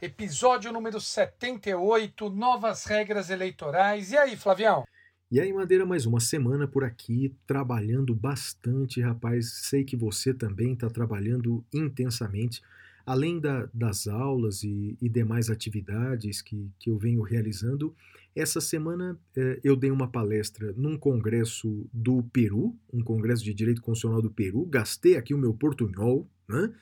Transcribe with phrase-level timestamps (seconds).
[0.00, 4.12] episódio número 78, novas regras eleitorais.
[4.12, 4.84] E aí, Flavião?
[5.30, 9.52] E aí, Madeira, mais uma semana por aqui, trabalhando bastante, rapaz.
[9.64, 12.62] Sei que você também está trabalhando intensamente,
[13.04, 17.94] além da- das aulas e, e demais atividades que, que eu venho realizando.
[18.36, 23.80] Essa semana eh, eu dei uma palestra num congresso do Peru, um congresso de direito
[23.82, 24.64] constitucional do Peru.
[24.66, 26.72] Gastei aqui o meu portunhol, né?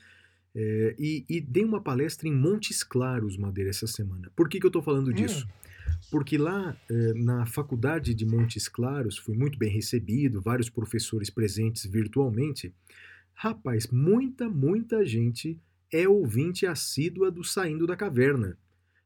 [0.54, 4.30] Eh, e, e dei uma palestra em Montes Claros, Madeira, essa semana.
[4.36, 5.48] Por que, que eu estou falando disso?
[6.10, 11.84] Porque lá eh, na faculdade de Montes Claros fui muito bem recebido, vários professores presentes
[11.86, 12.72] virtualmente.
[13.32, 15.60] Rapaz, muita, muita gente
[15.92, 18.56] é ouvinte assídua do Saindo da Caverna.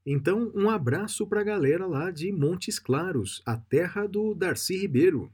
[0.05, 5.31] Então, um abraço para a galera lá de Montes Claros, a terra do Darcy Ribeiro.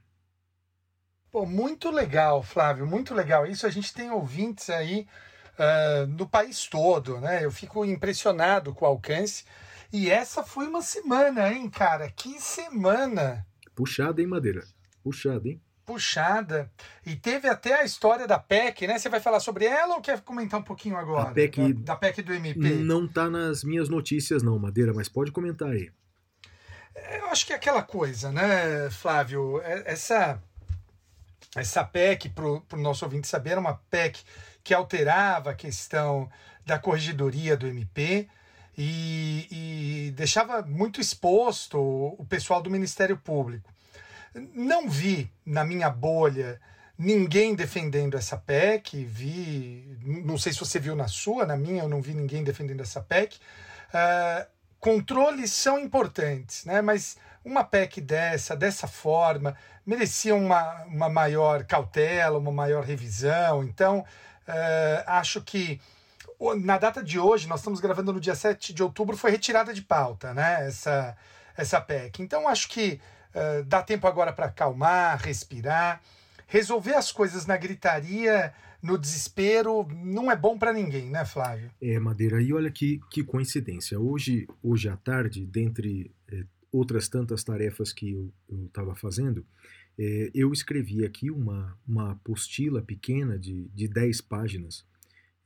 [1.30, 3.46] Pô, muito legal, Flávio, muito legal.
[3.46, 5.06] Isso a gente tem ouvintes aí
[5.58, 7.44] ah, no país todo, né?
[7.44, 9.44] Eu fico impressionado com o alcance.
[9.92, 12.10] E essa foi uma semana, hein, cara?
[12.10, 13.46] Que semana!
[13.74, 14.64] Puxada, hein, Madeira?
[15.02, 15.60] Puxada, hein?
[15.86, 16.70] puxada.
[17.04, 18.98] E teve até a história da PEC, né?
[18.98, 21.28] Você vai falar sobre ela ou quer comentar um pouquinho agora?
[21.28, 22.58] A PEC- Da, da PEC do MP?
[22.58, 25.90] Não tá nas minhas notícias, não, Madeira, mas pode comentar aí.
[27.18, 29.60] Eu acho que é aquela coisa, né, Flávio?
[29.60, 30.42] É- Essa,
[31.54, 34.22] essa PEC, para o nosso ouvinte saber, era uma PEC
[34.64, 36.28] que alterava a questão
[36.64, 38.26] da corregedoria do MP
[38.76, 39.46] e,
[40.08, 43.70] e deixava muito exposto o, pessoal do Ministério Público.
[44.54, 46.60] Não vi na minha bolha
[46.98, 51.88] ninguém defendendo essa PEC, vi, não sei se você viu na sua, na minha eu
[51.88, 53.38] não vi ninguém defendendo essa PEC.
[53.92, 54.46] Ah,
[54.80, 56.80] controles são importantes, né?
[56.80, 63.62] mas uma PEC dessa, dessa forma, merecia uma, uma maior cautela, uma maior revisão.
[63.62, 64.04] Então,
[64.46, 65.80] eh, acho que
[66.62, 69.82] na data de hoje, nós estamos gravando no dia 7 de outubro, foi retirada de
[69.82, 70.66] pauta né?
[70.66, 71.16] essa,
[71.56, 72.20] essa PEC.
[72.20, 73.00] Então, acho que
[73.34, 76.00] eh, dá tempo agora para acalmar, respirar.
[76.46, 81.70] Resolver as coisas na gritaria, no desespero, não é bom para ninguém, né, Flávio?
[81.80, 83.98] É, Madeira, e olha que, que coincidência.
[83.98, 88.32] Hoje, hoje à tarde, dentre eh, outras tantas tarefas que eu
[88.66, 89.44] estava fazendo,
[89.98, 94.84] eh, eu escrevi aqui uma, uma apostila pequena de, de 10 páginas,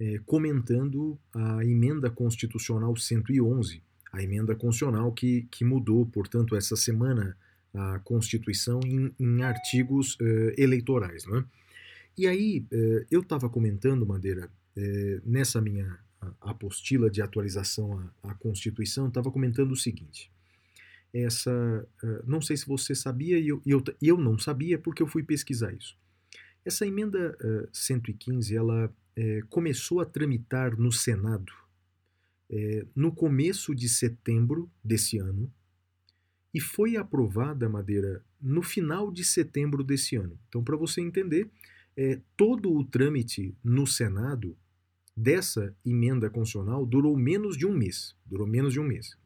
[0.00, 3.82] eh, comentando a emenda constitucional 111,
[4.12, 7.36] a emenda constitucional que, que mudou, portanto, essa semana
[7.74, 11.26] a Constituição em, em artigos eh, eleitorais.
[11.26, 11.44] Não é?
[12.16, 12.66] E aí,
[13.12, 14.50] eu estava comentando, Madeira,
[15.24, 16.00] nessa minha
[16.40, 20.28] apostila de atualização à, à Constituição, estava comentando o seguinte.
[21.12, 25.06] Essa, eh, não sei se você sabia e eu, eu, eu não sabia porque eu
[25.06, 25.96] fui pesquisar isso.
[26.64, 31.52] Essa emenda eh, 115, ela eh, começou a tramitar no Senado
[32.50, 35.52] eh, no começo de setembro desse ano
[36.52, 40.38] e foi aprovada, Madeira, no final de setembro desse ano.
[40.48, 41.50] Então, para você entender,
[41.96, 44.56] eh, todo o trâmite no Senado
[45.14, 48.16] dessa emenda constitucional durou menos de um mês.
[48.24, 49.16] Durou menos de um mês.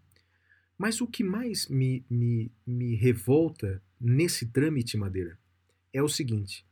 [0.82, 5.38] Mas o que mais me, me, me revolta nesse trâmite, Madeira,
[5.92, 6.66] é o seguinte.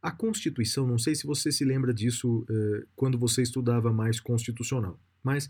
[0.00, 5.00] A Constituição, não sei se você se lembra disso eh, quando você estudava mais constitucional,
[5.20, 5.48] mas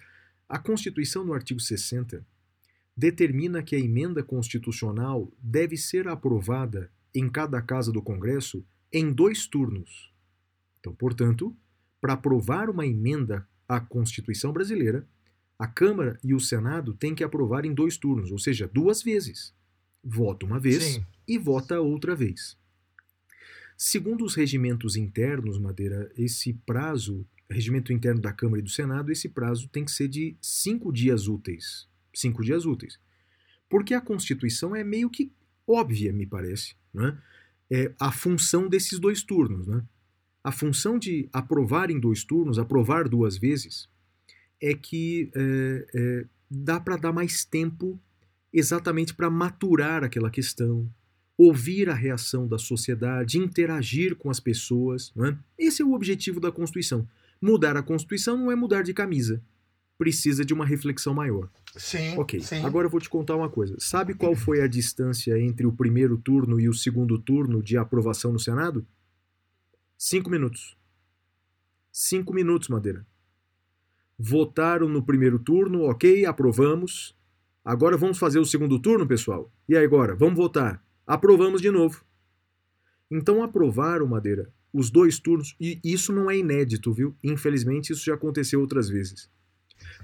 [0.49, 2.27] a Constituição, no artigo 60,
[2.97, 9.47] determina que a emenda constitucional deve ser aprovada em cada casa do Congresso em dois
[9.47, 10.11] turnos.
[10.81, 11.55] Então, portanto,
[12.01, 15.07] para aprovar uma emenda à Constituição brasileira,
[15.59, 19.55] a Câmara e o Senado têm que aprovar em dois turnos, ou seja, duas vezes.
[20.03, 21.07] Vota uma vez Sim.
[21.27, 22.57] e vota outra vez.
[23.77, 29.29] Segundo os regimentos internos, Madeira, esse prazo, regimento interno da Câmara e do Senado, esse
[29.29, 31.89] prazo tem que ser de cinco dias úteis.
[32.15, 32.99] Cinco dias úteis.
[33.69, 35.31] Porque a Constituição é meio que
[35.67, 37.19] óbvia, me parece, né?
[37.71, 39.67] é a função desses dois turnos.
[39.67, 39.83] Né?
[40.43, 43.89] A função de aprovar em dois turnos, aprovar duas vezes,
[44.61, 47.99] é que é, é, dá para dar mais tempo
[48.53, 50.89] exatamente para maturar aquela questão,
[51.37, 55.13] ouvir a reação da sociedade, interagir com as pessoas.
[55.19, 55.37] É?
[55.59, 57.07] Esse é o objetivo da Constituição.
[57.41, 59.43] Mudar a Constituição não é mudar de camisa.
[59.99, 61.51] precisa de uma reflexão maior.
[61.75, 62.17] Sim.
[62.19, 62.65] Ok, sim.
[62.65, 63.77] agora eu vou te contar uma coisa.
[63.79, 68.33] Sabe qual foi a distância entre o primeiro turno e o segundo turno de aprovação
[68.33, 68.87] no Senado?
[69.99, 70.77] Cinco minutos.
[71.91, 73.07] Cinco minutos, Madeira.
[74.19, 77.15] Votaram no primeiro turno, ok, aprovamos.
[77.65, 79.51] Agora vamos fazer o segundo turno, pessoal?
[79.69, 80.15] E agora?
[80.15, 80.83] Vamos votar.
[81.07, 82.05] Aprovamos de novo.
[83.11, 87.15] Então aprovaram, Madeira, os dois turnos, e isso não é inédito, viu?
[87.23, 89.29] Infelizmente, isso já aconteceu outras vezes.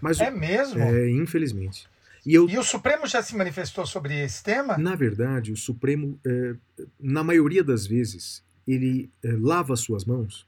[0.00, 0.79] Mas É mesmo?
[0.81, 1.88] é, infelizmente.
[2.25, 4.79] E eu E o Supremo já se manifestou sobre esse tema?
[4.79, 6.55] Na verdade, o Supremo, é,
[7.00, 10.47] na maioria das vezes, ele é, lava suas mãos,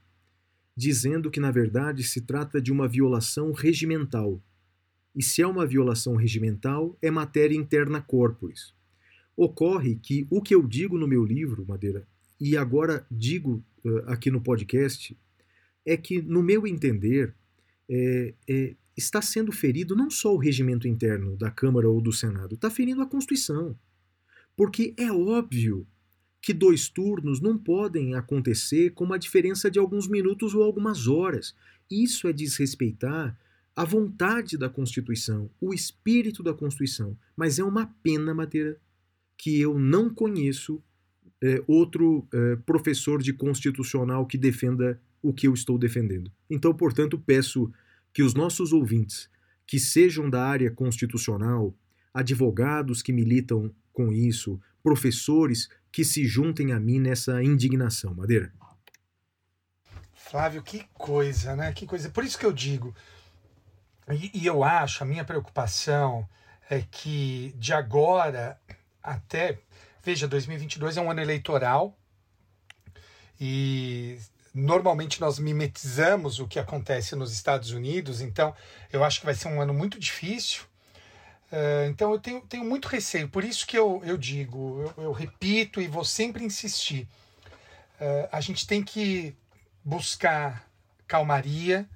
[0.76, 4.42] dizendo que, na verdade, se trata de uma violação regimental.
[5.14, 8.74] E se é uma violação regimental, é matéria interna corporis.
[9.36, 12.06] Ocorre que o que eu digo no meu livro, Madeira,
[12.40, 15.16] e agora digo eh, aqui no podcast,
[15.86, 17.34] é que, no meu entender,
[17.88, 22.54] é, é, está sendo ferido não só o regimento interno da Câmara ou do Senado,
[22.54, 23.78] está ferindo a Constituição.
[24.56, 25.86] Porque é óbvio
[26.44, 31.56] que dois turnos não podem acontecer com uma diferença de alguns minutos ou algumas horas.
[31.90, 33.34] Isso é desrespeitar
[33.74, 37.16] a vontade da Constituição, o espírito da Constituição.
[37.34, 38.78] Mas é uma pena, Madeira,
[39.38, 40.82] que eu não conheço
[41.42, 46.30] é, outro é, professor de constitucional que defenda o que eu estou defendendo.
[46.50, 47.72] Então, portanto, peço
[48.12, 49.30] que os nossos ouvintes,
[49.66, 51.74] que sejam da área constitucional,
[52.12, 58.12] advogados que militam com isso, professores que se juntem a mim nessa indignação.
[58.12, 58.52] Madeira.
[60.12, 61.72] Flávio, que coisa, né?
[61.72, 62.10] Que coisa.
[62.10, 62.92] Por isso que eu digo,
[64.10, 66.28] e, e eu acho, a minha preocupação
[66.68, 68.60] é que de agora
[69.00, 69.60] até,
[70.02, 71.96] veja, 2022 é um ano eleitoral
[73.40, 74.18] e
[74.52, 78.52] normalmente nós mimetizamos o que acontece nos Estados Unidos, então
[78.92, 80.64] eu acho que vai ser um ano muito difícil.
[81.52, 85.12] Uh, então eu tenho, tenho muito receio, por isso que eu, eu digo, eu, eu
[85.12, 87.08] repito e vou sempre insistir.
[88.00, 89.36] Uh, a gente tem que
[89.84, 90.68] buscar
[91.06, 91.88] calmaria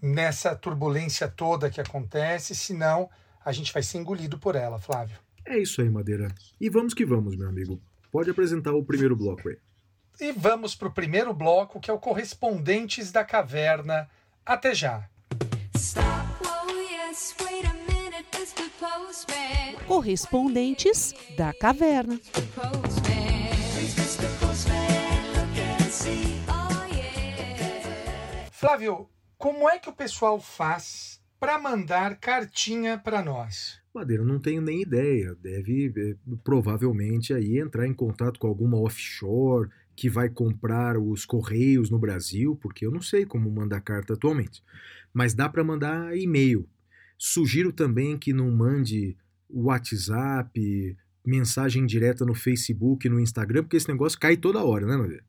[0.00, 3.10] nessa turbulência toda que acontece, senão
[3.44, 5.18] a gente vai ser engolido por ela, Flávio.
[5.44, 6.28] É isso aí, Madeira.
[6.60, 7.80] E vamos que vamos, meu amigo.
[8.10, 9.58] Pode apresentar o primeiro bloco aí.
[10.18, 14.08] E vamos para o primeiro bloco, que é o Correspondentes da Caverna.
[14.44, 15.08] Até já!
[19.86, 22.20] Correspondentes da Caverna.
[28.52, 29.08] Flávio,
[29.38, 33.80] como é que o pessoal faz para mandar cartinha para nós?
[33.94, 35.34] Madeira, não tenho nem ideia.
[35.40, 41.90] Deve eh, provavelmente aí entrar em contato com alguma offshore que vai comprar os correios
[41.90, 44.62] no Brasil, porque eu não sei como mandar carta atualmente.
[45.12, 46.68] Mas dá para mandar e-mail.
[47.18, 49.16] Sugiro também que não mande
[49.48, 55.24] WhatsApp, mensagem direta no Facebook, no Instagram, porque esse negócio cai toda hora, né, Madeira?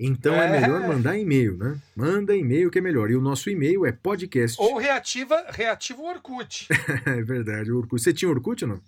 [0.00, 0.46] Então é.
[0.46, 1.76] é, melhor mandar e-mail, né?
[1.94, 3.10] Manda e-mail que é melhor.
[3.10, 4.56] E o nosso e-mail é podcast.
[4.60, 6.68] Ou reativa, reativa o Orkut.
[7.04, 8.00] é verdade, o Orkut.
[8.00, 8.80] Você tinha Orkut ou não?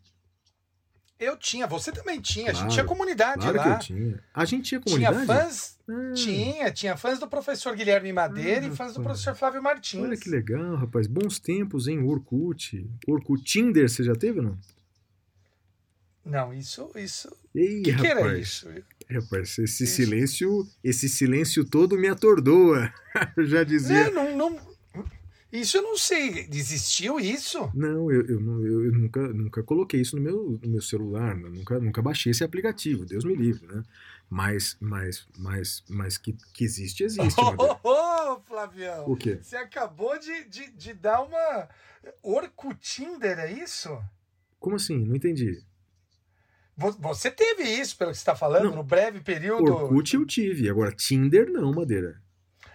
[1.20, 2.46] Eu tinha, você também tinha.
[2.46, 3.62] Claro, a gente tinha comunidade claro lá.
[3.62, 4.25] Que eu tinha.
[4.32, 5.26] A gente tinha comunidade?
[5.26, 5.78] Tinha fãs.
[5.87, 6.12] Ah.
[6.14, 10.02] Tinha, tinha fãs do professor Guilherme Madeira ah, e fãs do professor Flávio Martins.
[10.02, 11.06] Olha que legal, rapaz.
[11.06, 12.02] Bons tempos, hein?
[12.02, 12.88] Orkut.
[13.06, 14.59] Orkut Tinder, você já teve ou não?
[16.25, 16.90] Não, isso.
[16.97, 17.30] isso...
[17.54, 18.14] Ei, que, rapaz.
[18.14, 18.68] que era isso?
[19.11, 22.92] Rapaz, esse silêncio, esse silêncio todo me atordoa.
[23.38, 24.06] Já dizia.
[24.06, 24.69] É, não, não,
[25.52, 26.49] isso eu não sei.
[26.52, 27.71] Existiu isso?
[27.75, 31.37] Não, eu, eu, eu, eu nunca, nunca coloquei isso no meu, no meu celular.
[31.37, 31.49] né?
[31.49, 33.04] Nunca, nunca baixei esse aplicativo.
[33.04, 33.83] Deus me livre, né?
[34.28, 37.38] Mas, mas, mas, mas que, que existe, existe.
[37.42, 39.11] Ô, oh, oh, oh, Flavião!
[39.11, 39.38] O quê?
[39.42, 41.69] Você acabou de, de, de dar uma.
[42.23, 43.99] Orkutinder, é isso?
[44.61, 45.04] Como assim?
[45.04, 45.62] Não entendi.
[46.99, 48.76] Você teve isso, pelo que você está falando, Não.
[48.76, 49.71] no breve período.
[49.71, 52.23] Orkut eu tive, agora Tinder não, Madeira.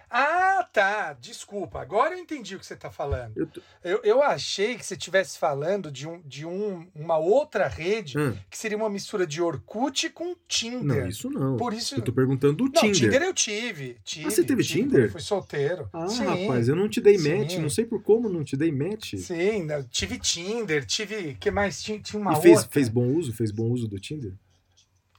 [0.08, 1.12] Ah, tá.
[1.20, 1.80] Desculpa.
[1.80, 3.32] Agora eu entendi o que você está falando.
[3.36, 7.66] Eu tô- Eu, eu achei que você estivesse falando de, um, de um, uma outra
[7.66, 8.32] rede Ah.
[8.48, 11.02] que seria uma mistura de Orkut com Tinder.
[11.02, 11.56] Não, isso não.
[11.56, 11.96] Por isso.
[11.96, 12.94] Eu tô perguntando do Não, Tinder.
[12.94, 13.96] Tinder eu tive.
[14.04, 15.10] tive Ah, você teve tive, Tinder?
[15.12, 15.88] Fui solteiro.
[15.92, 16.24] Ah, Sim.
[16.24, 17.58] rapaz, eu não te dei match, Sim.
[17.62, 19.14] não sei por como não te dei match.
[19.16, 21.34] Sim, não, tive Tinder, tive.
[21.34, 21.82] que mais?
[21.82, 22.72] Tinha, tinha uma e fez, outra.
[22.72, 23.32] fez bom uso?
[23.32, 24.32] Fez bom uso do Tinder?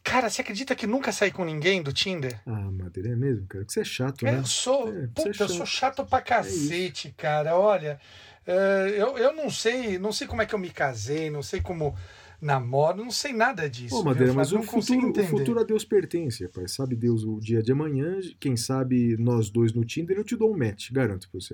[0.07, 2.39] Cara, você acredita que nunca saí com ninguém do Tinder?
[2.45, 3.65] Ah, Madeira, é mesmo, cara?
[3.65, 4.39] Que você é chato, né?
[4.39, 4.87] Eu sou.
[4.87, 5.67] É, puta, você é eu sou chato.
[5.97, 7.57] chato pra cacete, cara.
[7.57, 7.99] Olha,
[8.45, 11.59] eh, eu, eu não sei, não sei como é que eu me casei, não sei
[11.59, 11.93] como
[12.41, 13.95] namoro, não sei nada disso.
[13.95, 16.71] Ô, viu, Madeira, mas o futuro, o futuro a Deus pertence, rapaz.
[16.71, 20.53] Sabe Deus o dia de amanhã, quem sabe nós dois no Tinder, eu te dou
[20.53, 21.53] um match, garanto pra você.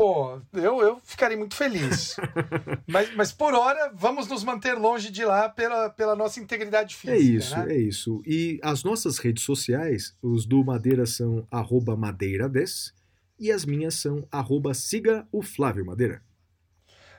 [0.00, 2.16] Pô, eu, eu ficaria muito feliz.
[2.88, 7.18] mas, mas por hora, vamos nos manter longe de lá pela, pela nossa integridade física.
[7.18, 7.74] É isso, né?
[7.74, 8.22] é isso.
[8.26, 12.94] E as nossas redes sociais, os do Madeira são arroba madeirades
[13.38, 16.22] e as minhas são arroba siga o Flávio Madeira.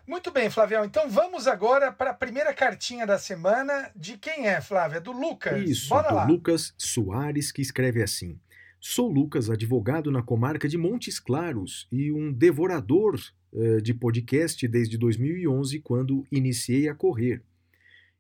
[0.08, 0.84] Muito bem, Flavião.
[0.84, 3.92] Então vamos agora para a primeira cartinha da semana.
[3.96, 5.00] De quem é, Flávia?
[5.00, 5.70] Do Lucas.
[5.70, 6.26] Isso, Bora do lá.
[6.26, 8.40] Lucas Soares, que escreve assim.
[8.84, 13.22] Sou Lucas, advogado na comarca de Montes Claros e um devorador
[13.54, 17.44] eh, de podcast desde 2011, quando iniciei a correr.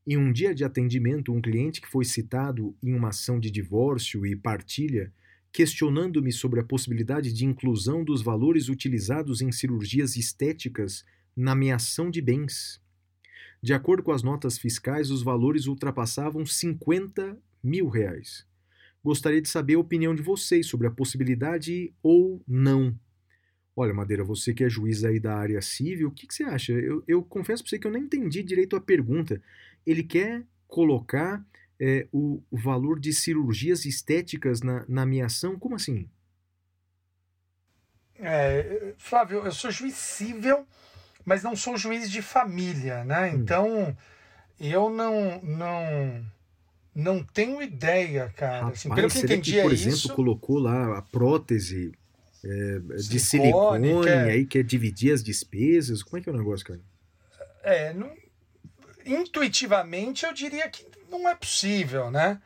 [0.05, 4.23] Em um dia de atendimento, um cliente que foi citado em uma ação de divórcio
[4.23, 5.11] e partilha,
[5.51, 11.03] questionando-me sobre a possibilidade de inclusão dos valores utilizados em cirurgias estéticas
[11.35, 12.79] na ameação de bens.
[13.63, 18.45] De acordo com as notas fiscais, os valores ultrapassavam 50 mil reais.
[19.03, 22.95] Gostaria de saber a opinião de vocês sobre a possibilidade ou não.
[23.75, 26.73] Olha, Madeira, você que é juiz aí da área civil, o que, que você acha?
[26.73, 29.41] Eu, eu confesso para você que eu nem entendi direito a pergunta.
[29.85, 31.43] Ele quer colocar
[31.79, 35.57] é, o, o, valor de cirurgias estéticas na, na minha ação?
[35.57, 36.07] Como assim?
[38.19, 40.67] É, Flávio, eu sou juiz civil,
[41.25, 43.31] mas não sou juiz de família, né?
[43.31, 43.35] Hum.
[43.35, 43.97] Então,
[44.59, 46.23] eu não não
[46.93, 48.59] não tenho ideia, cara.
[48.65, 50.13] Rapaz, assim, pelo que entendi que, por é exemplo, isso.
[50.13, 51.91] colocou lá a prótese
[52.43, 56.01] é, de Silicone, silicone, quer- aí quer dividir as despesas?
[56.03, 56.79] Como é que é o negócio, cara?
[57.63, 58.11] É, não-
[59.05, 62.41] intuitivamente eu diria que não é possível, né?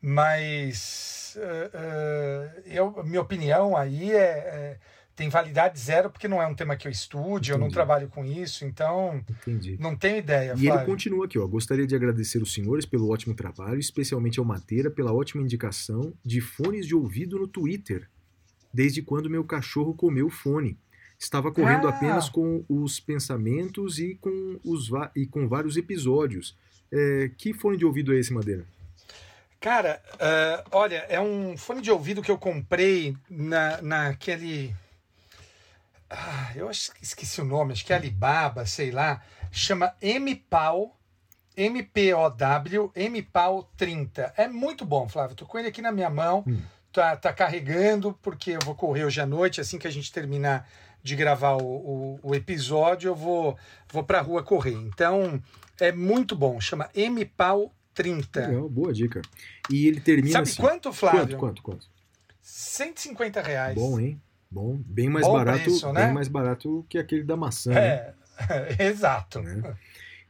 [0.00, 4.78] Mas eh, eh, eu, minha opinião aí é, é-
[5.16, 7.74] tem validade zero porque não é um tema que eu estude, eu não Entendi.
[7.74, 9.76] trabalho com isso, então Entendi.
[9.80, 10.54] não tenho ideia.
[10.56, 10.86] E ele Flávio.
[10.86, 11.46] continua aqui, ó.
[11.46, 16.40] Gostaria de agradecer os senhores pelo ótimo trabalho, especialmente ao Mateira pela ótima indicação de
[16.40, 18.08] fones de ouvido no Twitter.
[18.72, 20.76] Desde quando meu cachorro comeu o fone.
[21.16, 21.90] Estava correndo Ah.
[21.90, 26.56] apenas com os pensamentos e com, os e com vários episódios.
[26.92, 28.64] É, que fone de ouvido é esse, Madeira?
[29.60, 34.74] Cara, eh, olha, é um fone de ouvido que eu comprei na, naquele.
[36.10, 39.22] Ah, eu esqueci o nome, acho que é Alibaba, sei lá.
[39.50, 40.96] Chama MPAW,
[41.56, 44.34] M-P-O-W, MPAW 30.
[44.36, 45.36] É muito bom, Flávio.
[45.36, 46.44] Tô com ele aqui na minha mão.
[46.46, 46.60] Hum.
[46.92, 49.60] Tá, tá carregando, porque eu vou correr hoje à noite.
[49.60, 50.68] Assim que a gente terminar
[51.02, 53.56] de gravar o, o, o episódio, eu vou,
[53.92, 54.74] vou pra rua correr.
[54.74, 55.42] Então,
[55.80, 56.60] é muito bom.
[56.60, 58.46] Chama MPAW 30.
[58.48, 59.22] Legal, boa dica.
[59.70, 60.60] E ele termina Sabe assim.
[60.60, 61.20] quanto, Flávio?
[61.20, 61.88] Quanto, quanto, quanto?
[62.42, 63.74] 150 reais.
[63.74, 64.20] Bom, hein?
[64.54, 66.04] Bom, bem mais Bom barato, preço, né?
[66.04, 68.14] bem mais barato que aquele da maçã, né?
[68.48, 69.42] É, exato.
[69.42, 69.76] né?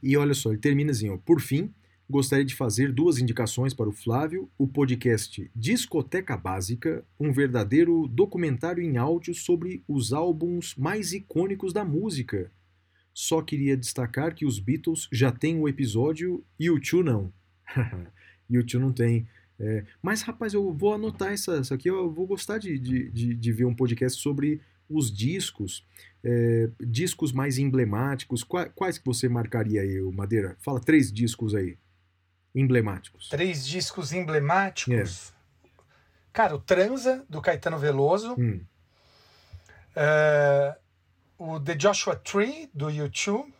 [0.01, 1.71] E olha só, ele termina assim, ó, por fim,
[2.09, 8.81] gostaria de fazer duas indicações para o Flávio, o podcast Discoteca Básica, um verdadeiro documentário
[8.83, 12.51] em áudio sobre os álbuns mais icônicos da música.
[13.13, 17.31] Só queria destacar que os Beatles já têm o episódio e o Tio não.
[18.49, 19.27] e o Tio não tem.
[19.59, 23.33] É, mas, rapaz, eu vou anotar essa, essa aqui, eu vou gostar de, de, de,
[23.33, 25.85] de ver um podcast sobre os discos,
[26.23, 28.43] é, discos mais emblemáticos.
[28.43, 30.57] Qua- Quais que você marcaria aí, Madeira?
[30.59, 31.77] Fala três discos aí,
[32.53, 33.29] emblemáticos.
[33.29, 35.33] Três discos emblemáticos.
[36.33, 38.35] Cara, o Transa, do Caetano Veloso.
[38.37, 38.59] Hum,
[39.95, 40.75] É,
[41.37, 43.54] o The Joshua Tree, do YouTube.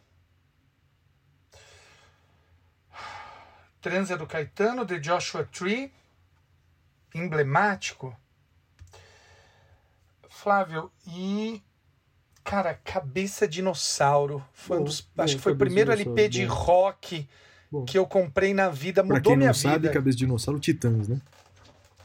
[3.85, 5.91] Transa do Caetano, The Joshua Tree.
[7.13, 8.17] Emblemático.
[10.27, 11.61] Flávio, e.
[12.43, 14.43] Cara, Cabeça Dinossauro.
[14.53, 16.53] Foi um Bom, dos, bom, acho que foi o Cabeça primeiro LP de bom.
[16.53, 17.29] rock
[17.85, 19.03] que eu comprei na vida.
[19.03, 19.93] pra Mudou quem minha não sabe, vida.
[19.93, 21.21] Cabeça de Dinossauro, Titãs, né?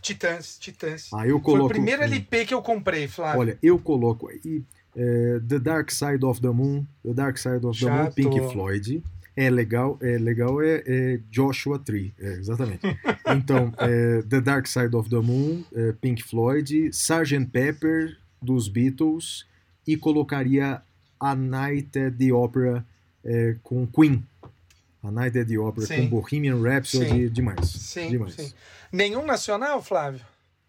[0.03, 1.11] Titãs, Titãs.
[1.15, 1.65] Ah, eu Foi coloco.
[1.65, 3.41] o primeiro LP que eu comprei, Flávio.
[3.41, 4.63] Olha, eu coloco aí
[4.95, 8.15] é, The Dark Side of the Moon, The Dark Side of the Moon, Chato.
[8.15, 9.03] Pink Floyd.
[9.43, 12.81] É legal, é legal, é, é Joshua Tree, é, exatamente.
[13.35, 17.47] Então, é, The Dark Side of the Moon, é, Pink Floyd, Sgt.
[17.51, 19.47] Pepper dos Beatles
[19.87, 20.83] e colocaria
[21.19, 22.85] A Night at the Opera
[23.25, 24.23] é, com Queen.
[25.03, 26.09] A Night at the Opera Sim.
[26.11, 27.29] com Bohemian Rhapsody, Sim.
[27.29, 27.67] demais.
[27.71, 28.35] sim, demais.
[28.35, 28.53] sim.
[28.93, 30.21] Nenhum nacional, Flávio?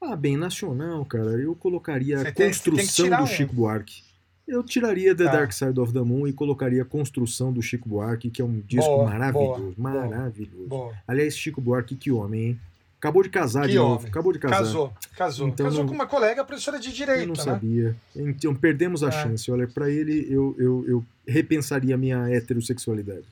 [0.02, 1.32] Ah, bem nacional, cara.
[1.32, 3.28] Eu colocaria tem- tem construção do um.
[3.28, 4.02] Chico Buarque.
[4.48, 5.32] Eu tiraria The Tá.
[5.32, 8.86] Dark Side of the Moon e colocaria Construção do Chico Buarque, que é um disco
[8.90, 9.62] Boa, maravilhoso.
[9.62, 10.68] boa, maravilhoso.
[10.68, 10.94] Boa.
[11.08, 12.60] Aliás, Chico Buarque, que homem, hein?
[13.00, 13.96] Acabou de casar Que de novo.
[13.96, 14.08] homem.
[14.10, 14.58] Acabou de casar.
[14.60, 15.48] Casou, casou.
[15.48, 17.42] Então casou não- com uma colega professora de Eu direito, não né?
[17.44, 17.96] sabia.
[18.16, 19.12] Então, perdemos a É.
[19.12, 19.50] chance.
[19.52, 23.26] Olha, pra ele, eu, eu, eu repensaria a minha heterossexualidade.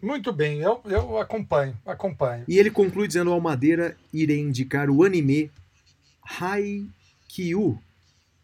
[0.00, 2.44] Muito bem, eu, eu acompanho, acompanho.
[2.46, 5.50] E ele conclui dizendo ao Madeira irei indicar o anime
[6.40, 7.78] Haikyuu,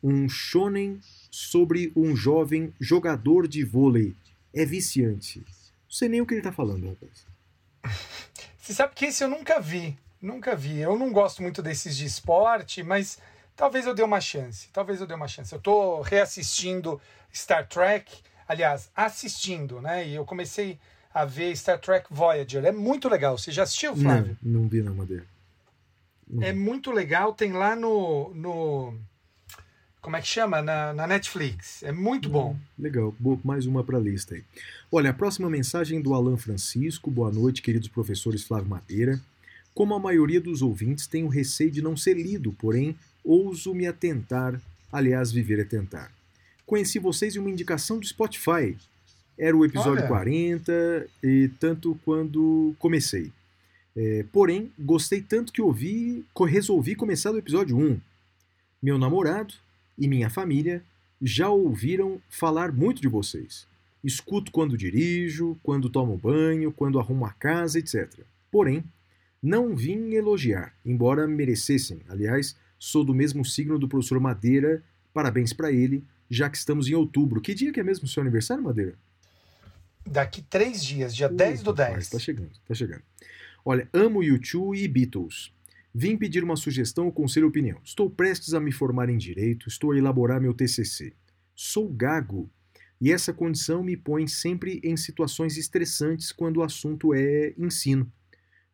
[0.02, 0.98] um shonen
[1.34, 4.14] sobre um jovem jogador de vôlei.
[4.54, 5.40] É viciante.
[5.40, 7.26] Não sei nem o que ele está falando, rapaz.
[8.56, 9.98] Você sabe que esse eu nunca vi.
[10.22, 10.78] Nunca vi.
[10.78, 13.18] Eu não gosto muito desses de esporte, mas
[13.56, 14.68] talvez eu dê uma chance.
[14.72, 15.52] Talvez eu dê uma chance.
[15.52, 17.00] Eu estou reassistindo
[17.34, 18.14] Star Trek,
[18.46, 20.06] aliás, assistindo, né?
[20.06, 20.78] E eu comecei
[21.12, 22.64] a ver Star Trek Voyager.
[22.64, 23.36] É muito legal.
[23.36, 24.38] Você já assistiu, Flávio?
[24.40, 25.26] Não, não vi na Madeira.
[26.28, 26.44] Não.
[26.44, 27.34] É muito legal.
[27.34, 28.96] Tem lá no, no
[30.04, 30.60] como é que chama?
[30.60, 31.82] Na, na Netflix.
[31.82, 32.50] É muito bom.
[32.50, 33.14] Hum, legal.
[33.42, 34.44] Mais uma para a lista aí.
[34.92, 37.10] Olha, a próxima mensagem do Alan Francisco.
[37.10, 39.18] Boa noite, queridos professores Flávio Madeira.
[39.74, 42.94] Como a maioria dos ouvintes, tenho receio de não ser lido, porém,
[43.24, 44.60] ouso me atentar.
[44.92, 46.12] Aliás, viver é tentar.
[46.66, 48.76] Conheci vocês em uma indicação do Spotify.
[49.38, 50.06] Era o episódio Olha.
[50.06, 53.32] 40, e tanto quando comecei.
[53.96, 57.98] É, porém, gostei tanto que ouvi, resolvi começar do episódio 1.
[58.82, 59.54] Meu namorado,
[59.98, 60.82] e minha família
[61.20, 63.66] já ouviram falar muito de vocês.
[64.02, 68.10] Escuto quando dirijo, quando tomo banho, quando arrumo a casa, etc.
[68.50, 68.84] Porém,
[69.42, 72.00] não vim elogiar, embora merecessem.
[72.08, 74.82] Aliás, sou do mesmo signo do professor Madeira.
[75.12, 77.40] Parabéns para ele, já que estamos em outubro.
[77.40, 78.94] Que dia que é mesmo o seu aniversário, Madeira?
[80.06, 81.98] Daqui três dias, dia uh, 10 do 10.
[81.98, 83.02] Está chegando, está chegando.
[83.64, 85.50] Olha, amo YouTube e Beatles.
[85.96, 87.78] Vim pedir uma sugestão ou conselho ou opinião.
[87.84, 91.14] Estou prestes a me formar em direito, estou a elaborar meu TCC.
[91.54, 92.50] Sou gago
[93.00, 98.10] e essa condição me põe sempre em situações estressantes quando o assunto é ensino.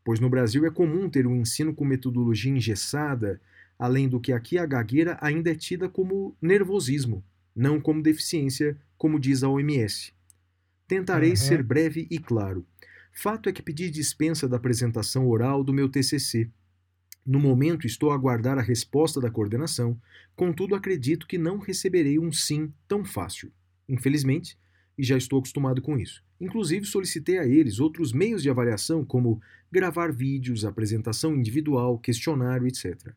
[0.03, 3.39] Pois no Brasil é comum ter um ensino com metodologia engessada,
[3.79, 7.23] além do que aqui a gagueira ainda é tida como nervosismo,
[7.55, 10.15] não como deficiência, como diz a OMS.
[10.89, 11.37] Tentarei uhum.
[11.37, 12.65] ser breve e claro.
[13.12, 16.49] Fato é que pedi dispensa da apresentação oral do meu TCC
[17.25, 20.00] no momento estou a aguardar a resposta da coordenação,
[20.35, 23.53] contudo acredito que não receberei um sim tão fácil.
[23.89, 24.59] Infelizmente,
[24.97, 26.23] e já estou acostumado com isso.
[26.41, 29.40] Inclusive solicitei a eles outros meios de avaliação, como
[29.71, 33.12] gravar vídeos, apresentação individual, questionário, etc.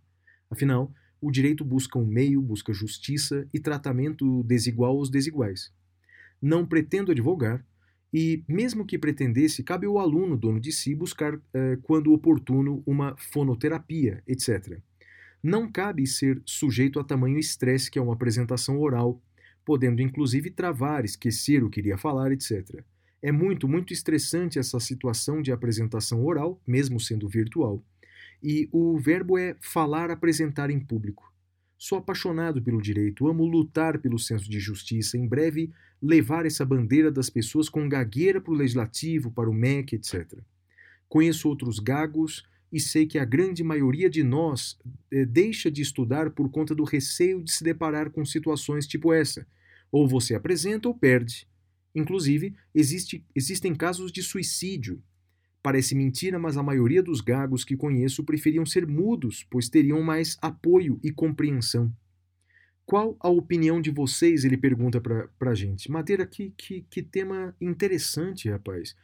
[0.50, 5.72] Afinal, o direito busca um meio, busca justiça e tratamento desigual aos desiguais.
[6.42, 7.66] Não pretendo advogar,
[8.14, 13.16] e, mesmo que pretendesse, cabe ao aluno, dono de si, buscar, eh, quando oportuno, uma
[13.18, 14.78] fonoterapia, etc.
[15.42, 19.20] Não cabe ser sujeito a tamanho estresse que é uma apresentação oral,
[19.66, 22.84] podendo inclusive travar, esquecer o que iria falar, etc.
[23.20, 27.84] É muito, muito estressante essa situação de apresentação oral, mesmo sendo virtual.
[28.44, 31.34] E o verbo é falar, apresentar em público.
[31.78, 35.72] Sou apaixonado pelo direito, amo lutar pelo senso de justiça, em breve
[36.04, 40.40] levar essa bandeira das pessoas com gagueira para o legislativo, para o MEC, etc.
[41.08, 44.78] Conheço outros gagos e sei que a grande maioria de nós
[45.10, 49.48] eh, deixa de estudar por conta do receio de se deparar com situações tipo essa.
[49.92, 51.48] Ou você apresenta ou perde.
[51.96, 55.02] Inclusive, existe, existem casos de suicídio
[55.64, 60.38] Parece mentira, mas a maioria dos gagos que conheço preferiam ser mudos, pois teriam mais
[60.42, 61.90] apoio e compreensão.
[62.86, 64.44] Qual a opinião de vocês?
[64.44, 65.90] Ele pergunta pra, pra gente.
[65.90, 68.96] Madeira, que, que, que tema interessante, rapaz.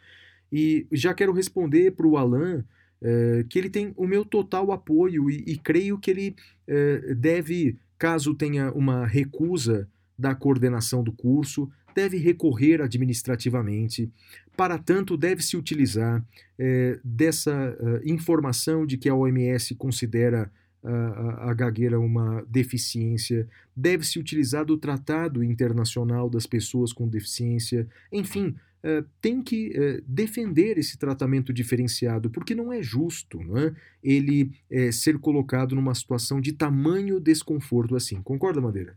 [0.51, 2.65] E já quero responder para o Alan
[3.01, 6.35] é, que ele tem o meu total apoio e, e creio que ele
[6.67, 9.87] é, deve, caso tenha uma recusa
[10.17, 14.11] da coordenação do curso, deve recorrer administrativamente.
[14.57, 16.23] Para tanto, deve-se utilizar
[16.57, 20.51] é, dessa informação de que a OMS considera
[20.83, 28.55] a, a, gagueira uma deficiência, deve-se utilizar do Tratado Internacional das Pessoas com Deficiência, enfim,
[28.83, 33.75] uh, tem que uh, defender esse tratamento diferenciado, porque não é justo não é?
[34.03, 34.51] ele
[34.93, 38.21] ser colocado numa situação de tamanho desconforto assim.
[38.21, 38.95] Concorda, Madeira?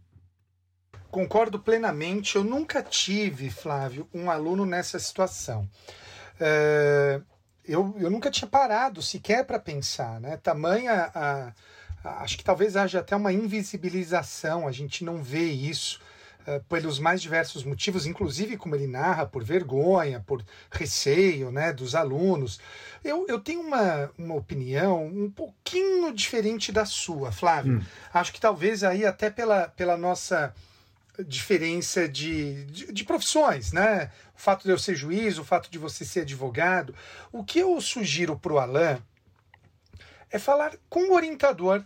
[1.10, 2.36] Concordo plenamente.
[2.36, 5.68] Eu nunca tive, Flávio, um aluno nessa situação.
[7.66, 10.36] Eu, eu nunca tinha parado sequer para pensar, né?
[10.36, 11.52] Tamanha a, a,
[12.04, 16.00] Acho que talvez haja até uma invisibilização, a gente não vê isso.
[16.44, 21.94] Uh, pelos mais diversos motivos, inclusive como ele narra, por vergonha, por receio né, dos
[21.94, 22.58] alunos.
[23.04, 27.74] Eu, eu tenho uma, uma opinião um pouquinho diferente da sua, Flávio.
[27.74, 27.82] Hum.
[28.12, 30.52] Acho que talvez aí até pela, pela nossa
[31.18, 34.10] diferença de, de, de, profissões, né?
[34.34, 36.94] O fato de eu ser juiz, o fato de você ser advogado.
[37.30, 38.98] O que eu sugiro para o Alain
[40.30, 41.84] é falar com o orientador.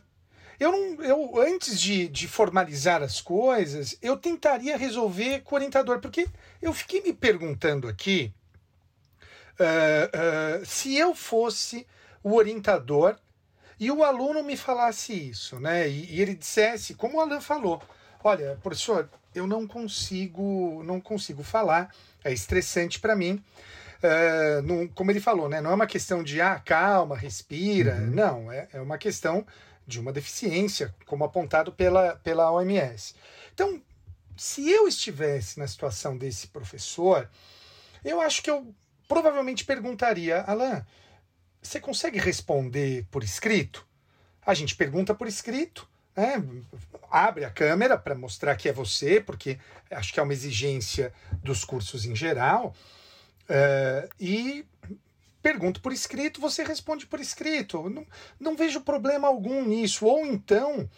[0.58, 6.00] Eu, não, eu antes de, de formalizar as coisas, eu tentaria resolver com o orientador,
[6.00, 6.28] porque
[6.62, 8.32] eu fiquei me perguntando aqui
[9.60, 11.86] uh, uh, se eu fosse
[12.22, 13.18] o orientador
[13.78, 15.88] e o aluno me falasse isso, né?
[15.88, 17.82] E, e ele dissesse, como o Alain falou,
[18.26, 23.42] olha, professor, eu não consigo, não consigo falar, é estressante para mim.
[23.96, 27.94] Uh, não, como ele falou, né, não é uma questão de ah, calma, respira.
[27.94, 28.06] Uhum.
[28.10, 29.46] Não, é, é uma questão
[29.86, 33.14] de uma deficiência, como apontado pela, pela OMS.
[33.54, 33.80] Então,
[34.36, 37.28] se eu estivesse na situação desse professor,
[38.04, 38.74] eu acho que eu
[39.08, 40.82] provavelmente perguntaria, Alain,
[41.62, 43.86] você consegue responder por escrito?
[44.44, 46.42] A gente pergunta por escrito, né?
[47.10, 49.58] abre a câmera para mostrar que é você, porque
[49.90, 52.74] acho que é uma exigência dos cursos em geral,
[53.50, 54.64] uh, e
[55.42, 57.88] pergunto por escrito, você responde por escrito.
[57.88, 58.06] Não,
[58.40, 60.04] não vejo problema algum nisso.
[60.04, 60.88] Ou então,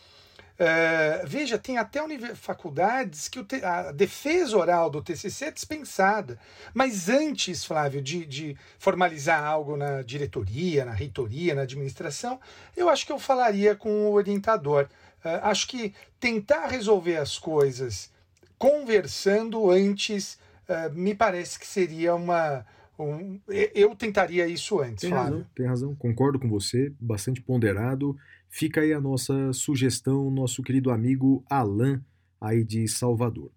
[0.59, 2.01] Uh, veja, tem até
[2.35, 6.37] faculdades que a defesa oral do TCC é dispensada.
[6.75, 12.41] Mas antes, Flávio, de, de, formalizar algo na diretoria, na reitoria, na administração,
[12.77, 14.89] eu acho que eu falaria com o orientador.
[15.25, 18.11] Uh, acho que tentar resolver as coisas
[18.59, 22.65] conversando antes uh, me parece que seria uma.
[22.99, 23.41] Um,
[23.75, 25.33] eu tentaria isso antes, tem Flávio.
[25.33, 28.17] Razão, tem razão, concordo com você, bastante ponderado.
[28.49, 32.03] Fica aí a nossa sugestão, nosso querido amigo Alain,
[32.41, 33.53] aí de Salvador.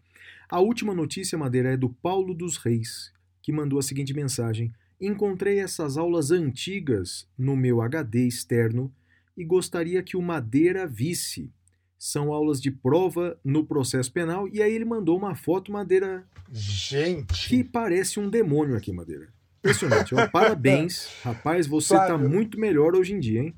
[0.48, 5.60] A última notícia, Madeira, é do Paulo dos Reis, que mandou a seguinte mensagem: Encontrei
[5.60, 8.94] essas aulas antigas no meu HD externo
[9.42, 11.52] e gostaria que o Madeira visse.
[11.98, 14.48] São aulas de prova no processo penal.
[14.48, 16.26] E aí ele mandou uma foto, Madeira.
[16.52, 17.50] Gente!
[17.50, 19.28] Que parece um demônio aqui, Madeira.
[19.60, 20.16] Impressionante.
[20.32, 21.10] Parabéns.
[21.24, 23.56] Rapaz, você está muito melhor hoje em dia, hein?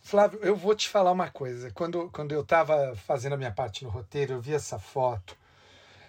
[0.00, 1.70] Flávio, eu vou te falar uma coisa.
[1.70, 5.36] Quando, quando eu estava fazendo a minha parte no roteiro, eu vi essa foto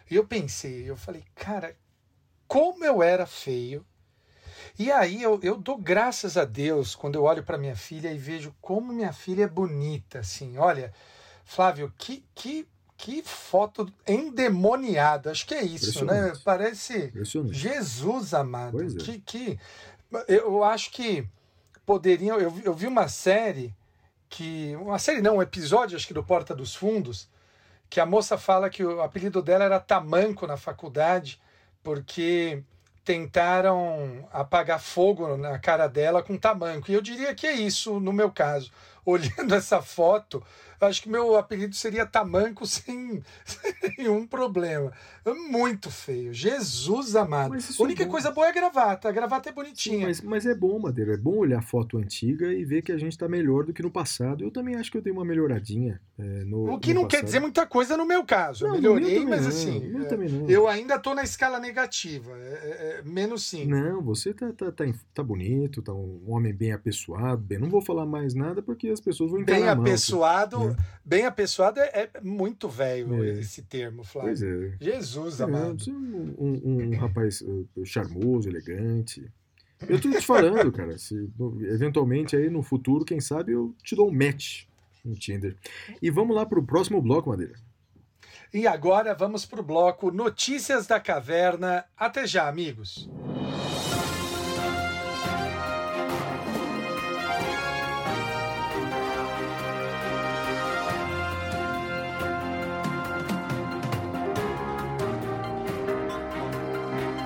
[0.10, 1.76] e eu pensei, eu falei, cara,
[2.48, 3.86] como eu era feio.
[4.78, 8.18] E aí eu, eu dou graças a Deus quando eu olho para minha filha e
[8.18, 10.58] vejo como minha filha é bonita, assim.
[10.58, 10.92] Olha,
[11.46, 15.32] Flávio, que, que, que foto endemoniada.
[15.32, 16.34] Acho que é isso, né?
[16.44, 17.14] Parece
[17.52, 18.82] Jesus amado.
[18.82, 18.96] É.
[18.96, 19.60] Que, que
[20.28, 21.28] eu acho que
[21.86, 22.40] poderiam.
[22.40, 23.76] Eu, eu vi uma série
[24.30, 27.30] que uma série não, um episódio acho que do Porta dos Fundos,
[27.88, 31.40] que a moça fala que o apelido dela era Tamanco na faculdade,
[31.84, 32.64] porque
[33.04, 36.90] tentaram apagar fogo na cara dela com tamanco.
[36.90, 38.72] E eu diria que é isso no meu caso.
[39.06, 40.44] Olhando essa foto,
[40.86, 44.92] acho que meu apelido seria Tamanco sem, sem nenhum problema.
[45.26, 46.34] É muito feio.
[46.34, 47.54] Jesus amado.
[47.54, 49.08] A única é coisa boa é a gravata.
[49.08, 50.00] A gravata é bonitinha.
[50.00, 51.14] Sim, mas, mas, é bom, Madeira.
[51.14, 53.82] É bom olhar a foto antiga e ver que a gente está melhor do que
[53.82, 54.44] no passado.
[54.44, 56.02] Eu também acho que eu dei uma melhoradinha.
[56.20, 57.12] É, no, o que não passado.
[57.12, 58.68] quer dizer muita coisa no meu caso.
[58.68, 59.92] Não, eu melhorei, mas não, assim.
[60.48, 62.38] É, eu ainda estou na escala negativa.
[62.38, 63.66] É, é, é menos sim.
[63.66, 67.42] Não, você tá, tá, tá, tá, bonito, tá um homem bem apessoado.
[67.42, 69.60] Bem, não vou falar mais nada porque as pessoas vão entender.
[69.60, 70.76] Bem apessoado.
[71.04, 73.40] Bem apessoado é, é muito velho é.
[73.40, 74.30] esse termo, Flávio.
[74.30, 74.78] Pois é.
[74.80, 75.84] Jesus é, amado.
[75.90, 79.30] Um, um, um rapaz uh, charmoso, elegante.
[79.88, 80.98] Eu tô te falando, cara.
[80.98, 81.30] Se,
[81.64, 84.64] eventualmente aí no futuro, quem sabe, eu te dou um match
[85.04, 85.56] no Tinder.
[86.02, 87.54] E vamos lá pro próximo bloco, Madeira.
[88.54, 91.84] E agora vamos pro bloco Notícias da Caverna.
[91.98, 93.10] Até já, amigos.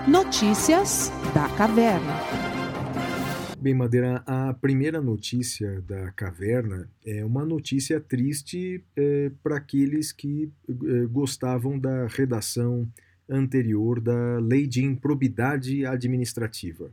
[0.08, 2.13] Notícias da Caverna.
[3.60, 10.50] Bem, Madeira, a primeira notícia da caverna é uma notícia triste é, para aqueles que
[10.70, 12.89] é, gostavam da redação
[13.30, 16.89] anterior da Lei de Improbidade Administrativa.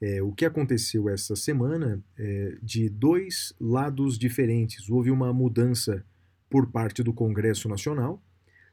[0.00, 4.90] É, o que aconteceu essa semana é de dois lados diferentes.
[4.90, 6.04] Houve uma mudança
[6.50, 8.20] por parte do Congresso Nacional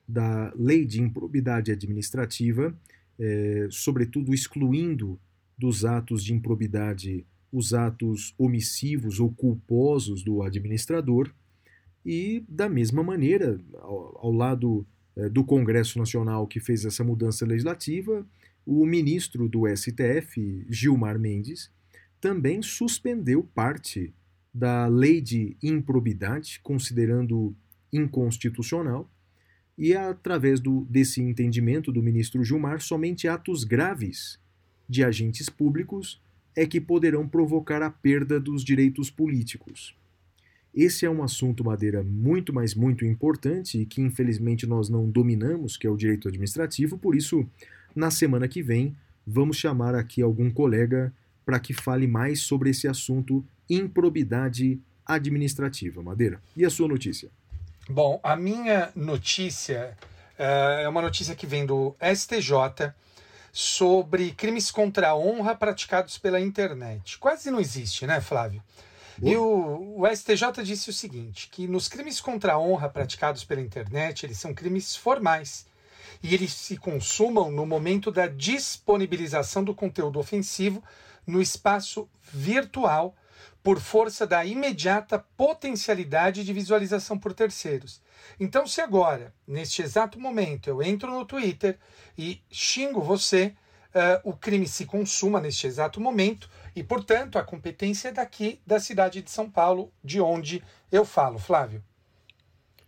[0.07, 2.75] da Lei de Improbidade Administrativa
[3.19, 5.19] é, sobretudo excluindo
[5.57, 11.31] dos atos de improbidade os atos omissivos ou culposos do administrador,
[12.05, 17.45] e, da mesma maneira, ao, ao lado é, do Congresso Nacional que fez essa mudança
[17.45, 18.27] legislativa,
[18.65, 21.71] o ministro do STF, Gilmar Mendes,
[22.19, 24.13] também suspendeu parte
[24.53, 27.55] da lei de improbidade, considerando
[27.91, 29.09] inconstitucional,
[29.77, 34.39] e através do, desse entendimento do ministro Gilmar, somente atos graves
[34.87, 36.21] de agentes públicos
[36.55, 39.95] é que poderão provocar a perda dos direitos políticos.
[40.73, 45.77] Esse é um assunto, Madeira, muito, mas muito importante e que infelizmente nós não dominamos,
[45.77, 47.45] que é o direito administrativo, por isso,
[47.95, 51.13] na semana que vem, vamos chamar aqui algum colega
[51.45, 56.01] para que fale mais sobre esse assunto improbidade administrativa.
[56.01, 57.29] Madeira, e a sua notícia?
[57.87, 59.97] Bom, a minha notícia
[60.37, 62.93] Uh, é uma notícia que vem do STJ
[63.53, 67.17] sobre crimes contra a honra praticados pela internet.
[67.17, 68.61] Quase não existe, né, Flávio?
[69.17, 69.31] Boa.
[69.31, 73.61] E o, o, STJ disse o seguinte: que nos crimes contra a honra praticados pela
[73.61, 75.65] internet, eles são crimes formais.
[76.21, 80.83] E eles se consumam no momento da disponibilização do conteúdo ofensivo
[81.25, 83.15] no espaço virtual
[83.65, 87.99] por força da imediata potencialidade de visualização por terceiros.
[88.39, 91.79] Então, se agora, neste exato momento, eu entro no Twitter
[92.15, 93.55] e xingo você,
[93.89, 98.79] uh, o crime se consuma neste exato momento e, portanto, a competência é daqui da
[98.79, 101.83] cidade de São Paulo, de onde eu falo, Flávio.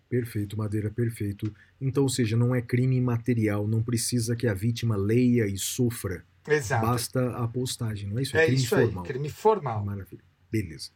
[0.07, 1.51] Perfeito, Madeira, perfeito.
[1.81, 6.23] Então, ou seja, não é crime material, não precisa que a vítima leia e sofra.
[6.47, 6.85] Exato.
[6.85, 8.37] Basta a postagem, não é isso?
[8.37, 9.03] É, é crime isso formal.
[9.03, 9.83] aí, crime formal.
[9.83, 10.36] Maravilha.
[10.51, 10.89] Beleza.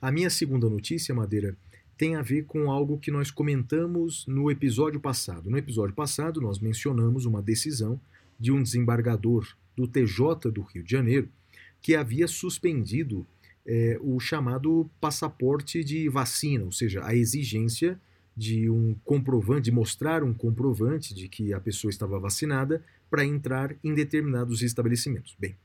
[0.00, 1.56] A minha segunda notícia, Madeira,
[1.96, 5.50] tem a ver com algo que nós comentamos no episódio passado.
[5.50, 8.00] No episódio passado, nós mencionamos uma decisão
[8.38, 11.28] de um desembargador do TJ do Rio de Janeiro
[11.82, 13.26] que havia suspendido
[13.66, 18.00] é, o chamado passaporte de vacina, ou seja, a exigência
[18.36, 23.74] de um comprovante, de mostrar um comprovante de que a pessoa estava vacinada para entrar
[23.82, 25.36] em determinados estabelecimentos.
[25.38, 25.56] Bem,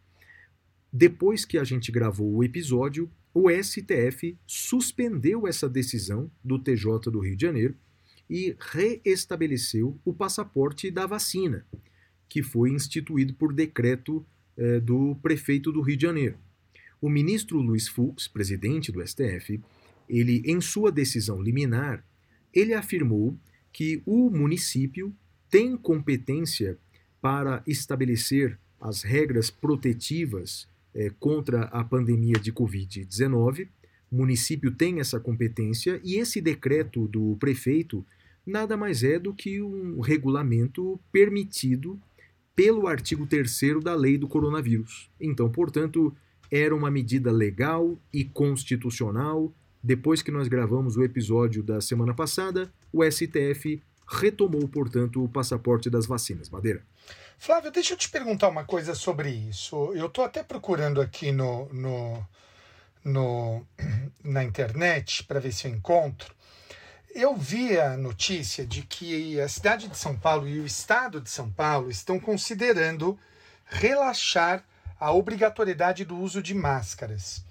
[0.92, 7.20] depois que a gente gravou o episódio, o STF suspendeu essa decisão do TJ do
[7.20, 7.76] Rio de Janeiro
[8.30, 11.66] e reestabeleceu o passaporte da vacina,
[12.30, 16.38] que foi instituído por decreto eh, do prefeito do Rio de Janeiro.
[17.02, 19.60] O ministro Luiz Fux, presidente do STF,
[20.08, 22.06] ele em sua decisão liminar,
[22.54, 23.38] ele afirmou
[23.72, 25.14] que o município
[25.50, 26.78] tem competência
[27.20, 33.68] para estabelecer as regras protetivas é, contra a pandemia de Covid-19.
[34.12, 38.06] O município tem essa competência e esse decreto do prefeito
[38.46, 42.00] nada mais é do que um regulamento permitido
[42.56, 45.10] pelo artigo 3 da lei do coronavírus.
[45.20, 46.16] Então, portanto,
[46.52, 49.52] era uma medida legal e constitucional.
[49.82, 53.82] Depois que nós gravamos o episódio da semana passada, o STF
[54.14, 56.50] retomou, portanto, o passaporte das vacinas.
[56.50, 56.84] Madeira.
[57.38, 59.92] Flávio, deixa eu te perguntar uma coisa sobre isso.
[59.94, 62.26] Eu estou até procurando aqui no, no,
[63.04, 63.66] no
[64.24, 66.34] na internet para ver se eu encontro.
[67.14, 71.30] Eu vi a notícia de que a cidade de São Paulo e o estado de
[71.30, 73.20] São Paulo estão considerando
[73.66, 74.64] relaxar
[75.00, 77.44] a obrigatoriedade do uso de máscaras.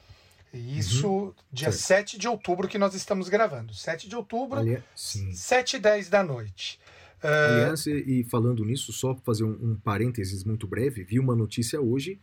[0.53, 1.35] E isso uhum.
[1.51, 2.11] dia certo.
[2.11, 3.75] 7 de outubro que nós estamos gravando.
[3.75, 6.79] 7 de outubro, Ali, 7 e 10 da noite.
[7.23, 7.27] Uh...
[7.27, 11.81] Aliás, e falando nisso, só para fazer um, um parênteses muito breve, vi uma notícia
[11.81, 12.21] hoje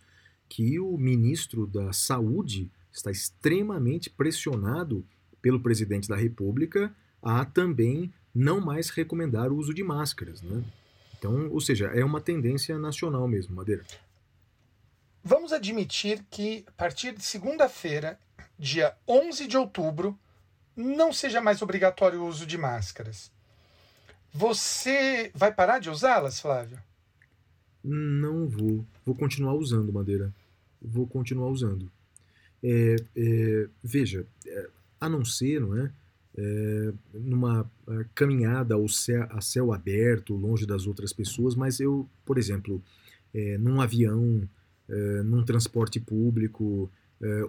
[0.48, 5.06] que o ministro da Saúde está extremamente pressionado
[5.42, 10.64] pelo presidente da República a também não mais recomendar o uso de máscaras, né?
[11.18, 13.84] Então, ou seja, é uma tendência nacional mesmo, Madeira.
[15.24, 18.18] Vamos admitir que a partir de segunda-feira,
[18.58, 20.18] dia 11 de outubro,
[20.76, 23.32] não seja mais obrigatório o uso de máscaras.
[24.34, 26.80] Você vai parar de usá-las, Flávio?
[27.84, 28.86] Não vou.
[29.06, 30.34] Vou continuar usando, Madeira.
[30.82, 31.92] Vou continuar usando.
[32.64, 35.92] É, é, veja, é, a não ser, não é?
[36.38, 42.08] é numa é, caminhada ao céu, a céu aberto, longe das outras pessoas, mas eu,
[42.26, 42.82] por exemplo,
[43.34, 44.48] é, num avião,
[45.24, 46.90] num transporte público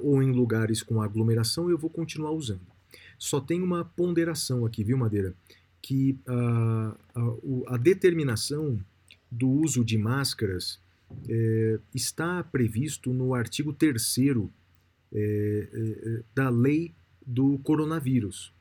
[0.00, 2.60] ou em lugares com aglomeração, eu vou continuar usando.
[3.18, 5.34] Só tem uma ponderação aqui, viu, Madeira?
[5.82, 8.78] que a, a, a determinação
[9.30, 10.78] do uso de máscaras
[11.28, 14.38] é, está previsto no artigo 3 é,
[15.12, 16.92] é, da lei
[17.26, 18.52] do coronavírus,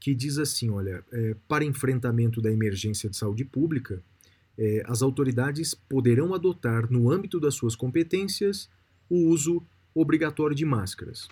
[0.00, 1.04] que diz assim: olha,
[1.48, 4.02] para enfrentamento da emergência de saúde pública,
[4.58, 8.68] é, as autoridades poderão adotar, no âmbito das suas competências,
[9.08, 9.62] o uso
[9.94, 11.28] obrigatório de máscaras.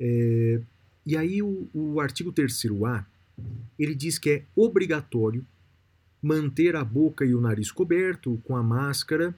[0.00, 0.60] É,
[1.04, 3.04] e aí, o, o artigo 3A
[3.78, 5.46] ele diz que é obrigatório
[6.22, 9.34] manter a boca e o nariz coberto com a máscara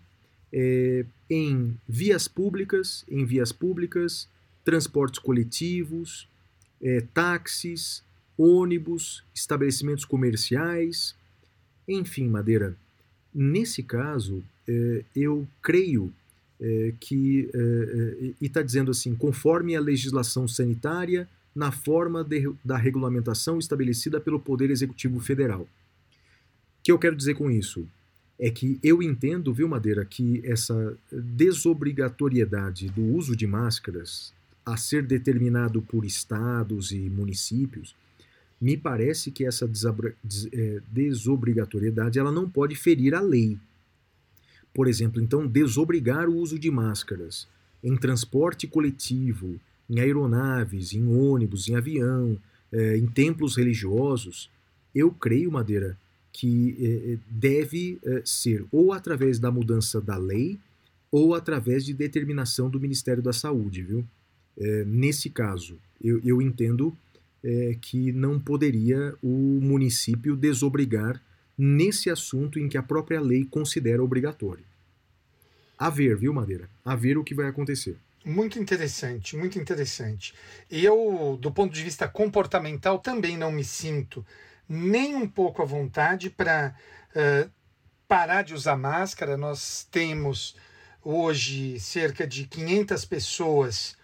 [0.53, 4.29] é, em vias públicas, em vias públicas,
[4.65, 6.29] transportes coletivos,
[6.83, 8.03] é, táxis,
[8.37, 11.15] ônibus, estabelecimentos comerciais,
[11.87, 12.75] enfim, Madeira.
[13.35, 16.13] Nesse caso, é, eu creio
[16.61, 22.77] é, que, é, e está dizendo assim, conforme a legislação sanitária, na forma de, da
[22.77, 25.63] regulamentação estabelecida pelo Poder Executivo Federal.
[25.63, 25.69] O
[26.83, 27.87] que eu quero dizer com isso?
[28.39, 34.33] É que eu entendo, viu, Madeira, que essa desobrigatoriedade do uso de máscaras
[34.65, 37.95] a ser determinado por estados e municípios
[38.61, 39.65] me parece que essa
[40.53, 43.59] é, desobrigatoriedade ela não pode ferir a lei.
[44.75, 47.49] Por exemplo, então, desobrigar o uso de máscaras
[47.83, 52.39] em transporte coletivo, em aeronaves, em ônibus, em avião,
[52.71, 54.51] é, em templos religiosos,
[54.95, 55.97] eu creio, Madeira,
[56.33, 60.59] que é, deve ser ou através da mudança da lei
[61.11, 64.05] ou através de determinação do Ministério da Saúde, viu?
[64.87, 66.95] nesse caso, eu, eu entendo
[67.43, 71.21] é, que não poderia o município desobrigar
[71.57, 74.65] nesse assunto em que a própria lei considera obrigatório.
[75.79, 76.69] A ver, viu, Madeira?
[76.85, 77.97] A ver o que vai acontecer.
[78.25, 80.35] Muito interessante, muito interessante.
[80.71, 84.25] Eu, do ponto de vista comportamental, também não me sinto
[84.69, 86.75] nem um pouco à vontade para
[87.17, 87.51] uh,
[88.07, 89.39] parar de usar máscara.
[89.39, 90.55] Nós temos
[91.03, 93.97] hoje cerca de 500 pessoas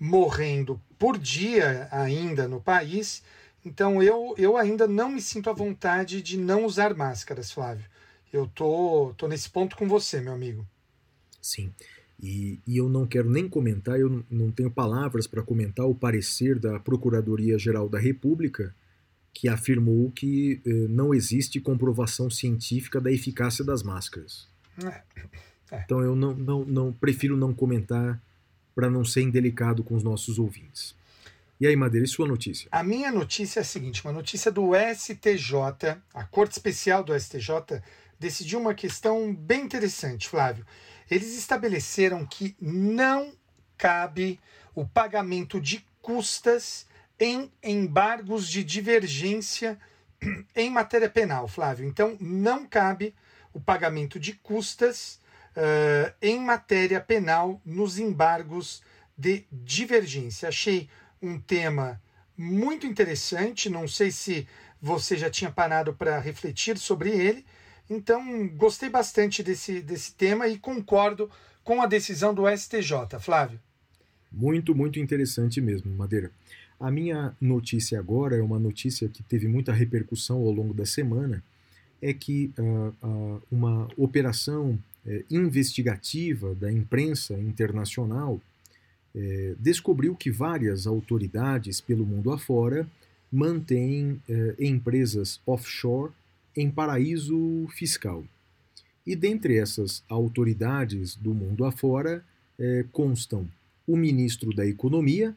[0.00, 3.22] morrendo por dia ainda no país.
[3.64, 7.86] Então eu, eu ainda não me sinto à vontade de não usar máscaras, Flávio.
[8.30, 10.64] Eu tô, tô nesse ponto com você, meu amigo.
[11.40, 11.72] Sim.
[12.22, 16.58] E, e eu não quero nem comentar, eu não tenho palavras para comentar o parecer
[16.58, 18.74] da Procuradoria-Geral da República,
[19.32, 24.46] que afirmou que eh, não existe comprovação científica da eficácia das máscaras.
[24.84, 25.00] É.
[25.72, 25.82] É.
[25.82, 28.20] Então eu não, não, não prefiro não comentar
[28.74, 30.94] para não ser indelicado com os nossos ouvintes.
[31.60, 32.68] E aí, Madeira, e sua notícia?
[32.72, 37.82] A minha notícia é a seguinte: uma notícia do STJ, a Corte Especial do STJ
[38.18, 40.66] decidiu uma questão bem interessante, Flávio.
[41.10, 43.32] Eles estabeleceram que não
[43.76, 44.40] cabe
[44.74, 46.86] o pagamento de custas
[47.18, 49.78] em embargos de divergência
[50.56, 51.86] em matéria penal, Flávio.
[51.86, 53.14] Então, não cabe
[53.52, 55.19] o pagamento de custas
[55.60, 58.82] uh, em matéria penal nos embargos
[59.16, 60.48] de divergência.
[60.48, 60.88] Achei
[61.20, 62.00] um tema
[62.36, 64.48] muito interessante, não sei se
[64.80, 67.44] você já tinha parado para refletir sobre ele.
[67.88, 71.30] Então, gostei bastante desse, desse tema e concordo
[71.62, 73.18] com a decisão do STJ.
[73.20, 73.60] Flávio.
[74.32, 76.30] Muito, muito interessante mesmo, Madeira.
[76.78, 81.44] A minha notícia agora é uma notícia que teve muita repercussão ao longo da semana,
[82.00, 88.40] é que uh, uh, uma operação é, investigativa da imprensa internacional
[89.14, 92.88] é, descobriu que várias autoridades pelo mundo afora
[93.30, 96.12] mantêm é, empresas offshore
[96.56, 98.24] em paraíso fiscal.
[99.06, 102.24] E dentre essas autoridades do mundo afora
[102.58, 103.48] é, constam
[103.86, 105.34] o ministro da Economia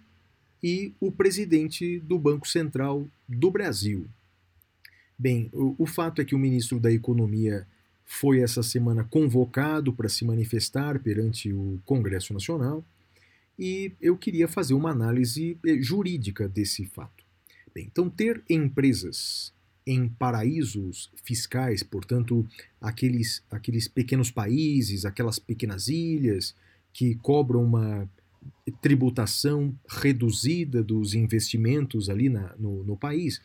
[0.61, 4.05] e o presidente do Banco Central do Brasil.
[5.17, 7.65] Bem, o, o fato é que o ministro da Economia
[8.05, 12.85] foi essa semana convocado para se manifestar perante o Congresso Nacional
[13.57, 17.23] e eu queria fazer uma análise eh, jurídica desse fato.
[17.73, 19.53] Bem, então, ter empresas
[19.85, 22.47] em paraísos fiscais, portanto,
[22.79, 26.55] aqueles, aqueles pequenos países, aquelas pequenas ilhas
[26.93, 28.09] que cobram uma
[28.81, 33.41] tributação reduzida dos investimentos ali na, no, no país,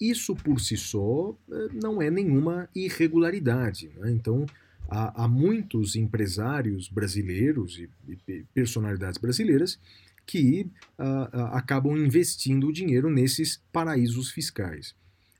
[0.00, 3.90] isso por si só eh, não é nenhuma irregularidade.
[3.96, 4.10] Né?
[4.10, 4.46] Então,
[4.88, 7.88] há, há, muitos empresários brasileiros e,
[8.28, 9.78] e personalidades brasileiras
[10.26, 10.66] que
[11.52, 14.94] acabam investindo o dinheiro nesses paraísos fiscais.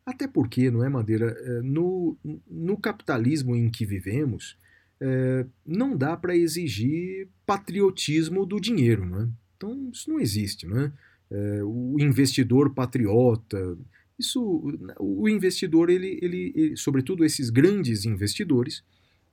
[0.04, 1.34] Até porque, não é, Madeira?
[1.40, 4.58] Eh, no, no capitalismo em que vivemos,
[5.00, 9.06] é, não dá para exigir patriotismo do dinheiro.
[9.06, 9.28] Não é?
[9.56, 10.66] Então, isso não existe.
[10.66, 10.92] Não é?
[11.30, 13.78] É, o investidor patriota,
[14.18, 14.62] isso,
[14.98, 18.84] o investidor, ele, ele, ele sobretudo esses grandes investidores,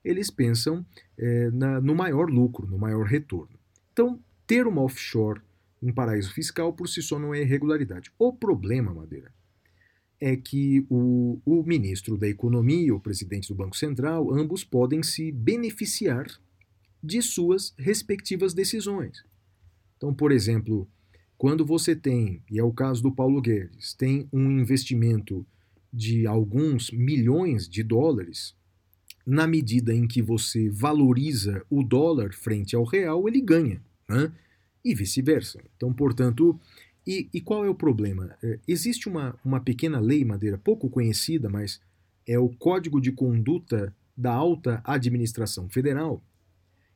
[0.04, 0.84] eles pensam
[1.16, 3.58] é, na, no maior lucro, no maior retorno.
[3.92, 5.40] Então, ter uma offshore
[5.80, 8.12] em paraíso fiscal por si só não é irregularidade.
[8.18, 9.32] O problema, Madeira,
[10.20, 15.32] é que o, o ministro da Economia o presidente do Banco Central, ambos podem se
[15.32, 16.26] beneficiar
[17.02, 19.24] de suas respectivas decisões.
[19.96, 20.88] Então, por exemplo,
[21.42, 25.44] quando você tem, e é o caso do Paulo Guedes, tem um investimento
[25.92, 28.54] de alguns milhões de dólares,
[29.26, 34.30] na medida em que você valoriza o dólar frente ao real, ele ganha, né?
[34.84, 35.60] e vice-versa.
[35.76, 36.56] Então, portanto,
[37.04, 38.36] e, e, qual é o problema?
[38.40, 41.80] É, existe uma, uma pequena lei, Madeira, pouco conhecida, mas
[42.24, 46.22] é o Código de Conduta da Alta Administração Federal,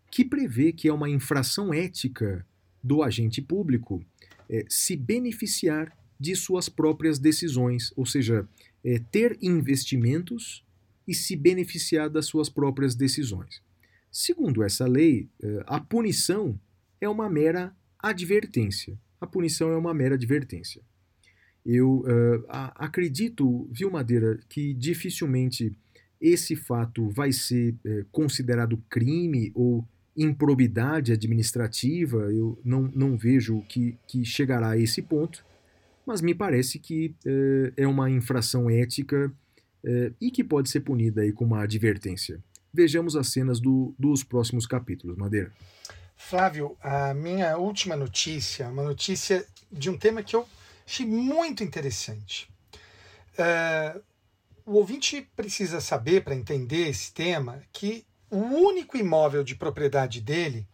[0.08, 2.46] que prevê que é uma infração ética
[2.80, 4.06] do agente público
[4.48, 8.48] é, se beneficiar de suas próprias decisões, ou seja,
[8.84, 10.64] é, ter investimentos
[11.06, 13.62] e se beneficiar das suas próprias decisões.
[14.10, 16.58] Segundo essa lei, é, a punição
[17.00, 18.98] é uma mera advertência.
[19.20, 20.82] A punição é uma mera advertência.
[21.64, 22.44] Eu uh,
[22.76, 25.76] acredito, viu, Madeira, que dificilmente
[26.20, 29.86] esse fato vai ser uh, considerado crime ou
[30.16, 32.32] improbidade administrativa.
[32.32, 35.44] Eu não, não vejo que, que chegará a esse ponto,
[36.06, 39.32] mas me parece que uh, é uma infração ética
[40.20, 42.42] e que pode ser punida aí com uma advertência.
[42.74, 45.52] Vejamos as cenas do, dos próximos capítulos, Madeira.
[46.16, 50.44] Flávio, a minha última notícia, uma notícia de um tema que eu
[50.86, 52.48] Achei muito interessante.
[53.32, 54.00] Uh,
[54.64, 60.66] o ouvinte precisa saber, para entender esse tema, que o único imóvel de propriedade dele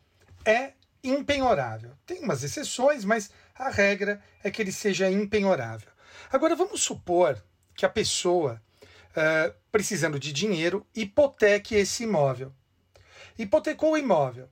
[0.44, 0.72] é
[1.02, 1.92] impenhorável.
[2.06, 5.90] Tem umas exceções, mas a regra é que ele seja impenhorável.
[6.30, 7.42] Agora, vamos supor
[7.74, 8.62] que a pessoa,
[9.10, 12.52] uh, precisando de dinheiro, hipoteque esse imóvel.
[13.38, 14.48] Hipotecou o imóvel.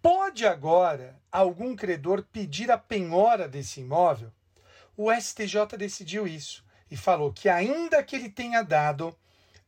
[0.00, 4.32] Pode agora algum credor pedir a penhora desse imóvel
[4.98, 9.16] o STJ decidiu isso e falou que, ainda que ele tenha dado,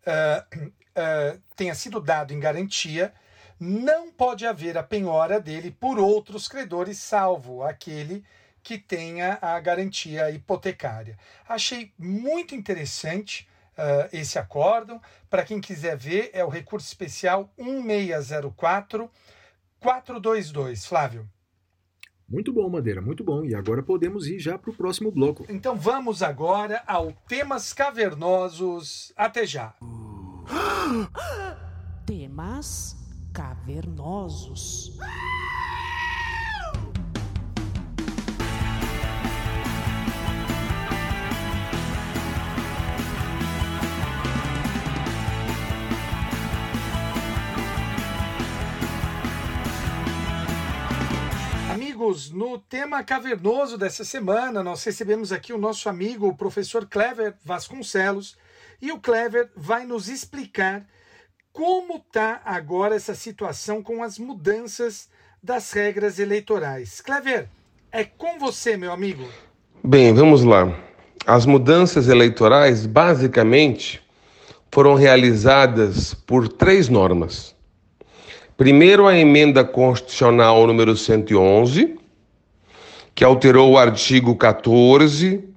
[0.03, 3.12] uh, uh, tenha sido dado em garantia,
[3.59, 8.24] não pode haver a penhora dele por outros credores, salvo aquele
[8.62, 11.18] que tenha a garantia hipotecária.
[11.49, 15.01] Achei muito interessante uh, esse acórdão.
[15.28, 19.11] Para quem quiser ver, é o recurso especial 1604
[19.80, 20.84] 422.
[20.84, 21.28] Flávio.
[22.28, 23.45] Muito bom, Madeira, muito bom.
[23.45, 25.45] E agora podemos ir já para o próximo bloco.
[25.49, 29.12] Então vamos agora ao Temas Cavernosos.
[29.16, 29.74] Até já.
[32.07, 32.96] Temas
[33.32, 34.98] Cavernosos.
[52.11, 57.34] amigos, no tema cavernoso dessa semana, nós recebemos aqui o nosso amigo, o professor Clever
[57.44, 58.36] Vasconcelos,
[58.81, 60.87] e o Clever vai nos explicar
[61.53, 65.09] como está agora essa situação com as mudanças
[65.43, 67.01] das regras eleitorais.
[67.01, 67.49] Clever,
[67.91, 69.28] é com você, meu amigo.
[69.83, 70.72] Bem, vamos lá.
[71.26, 74.03] As mudanças eleitorais, basicamente,
[74.70, 77.55] foram realizadas por três normas.
[78.57, 81.99] Primeiro, a emenda constitucional número 111,
[83.14, 85.49] que alterou o artigo 14,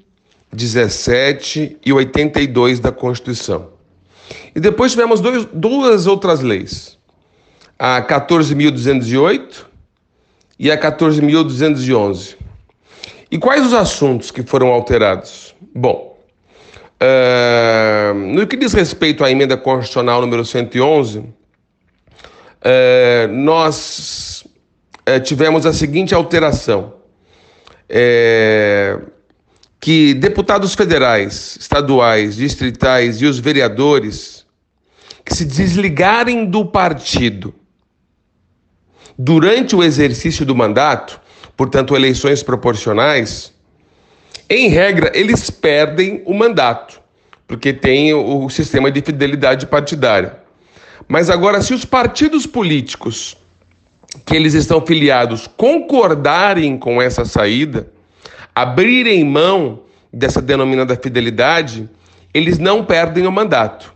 [0.53, 3.69] 17 e 82 da Constituição.
[4.55, 6.97] E depois tivemos dois, duas outras leis,
[7.77, 9.65] a 14.208
[10.59, 12.35] e a 14.211.
[13.31, 15.55] E quais os assuntos que foram alterados?
[15.75, 16.17] Bom,
[17.01, 21.23] uh, no que diz respeito à emenda constitucional número 111,
[22.65, 24.45] é, nós
[25.05, 26.93] é, tivemos a seguinte alteração:
[27.89, 28.97] é,
[29.83, 34.45] que deputados federais, estaduais, distritais e os vereadores
[35.25, 37.53] que se desligarem do partido
[39.19, 41.19] durante o exercício do mandato,
[41.57, 43.53] portanto, eleições proporcionais,
[44.49, 47.01] em regra, eles perdem o mandato,
[47.45, 50.37] porque tem o sistema de fidelidade partidária.
[51.09, 53.35] Mas agora, se os partidos políticos
[54.25, 57.91] que eles estão filiados concordarem com essa saída,
[58.55, 59.81] abrirem mão
[60.11, 61.89] dessa denominada fidelidade,
[62.33, 63.93] eles não perdem o mandato.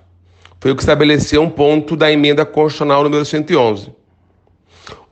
[0.59, 3.91] Foi o que estabeleceu um ponto da emenda constitucional número 111.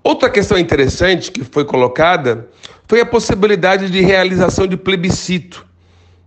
[0.03, 2.47] Outra questão interessante que foi colocada
[2.87, 5.65] foi a possibilidade de realização de plebiscito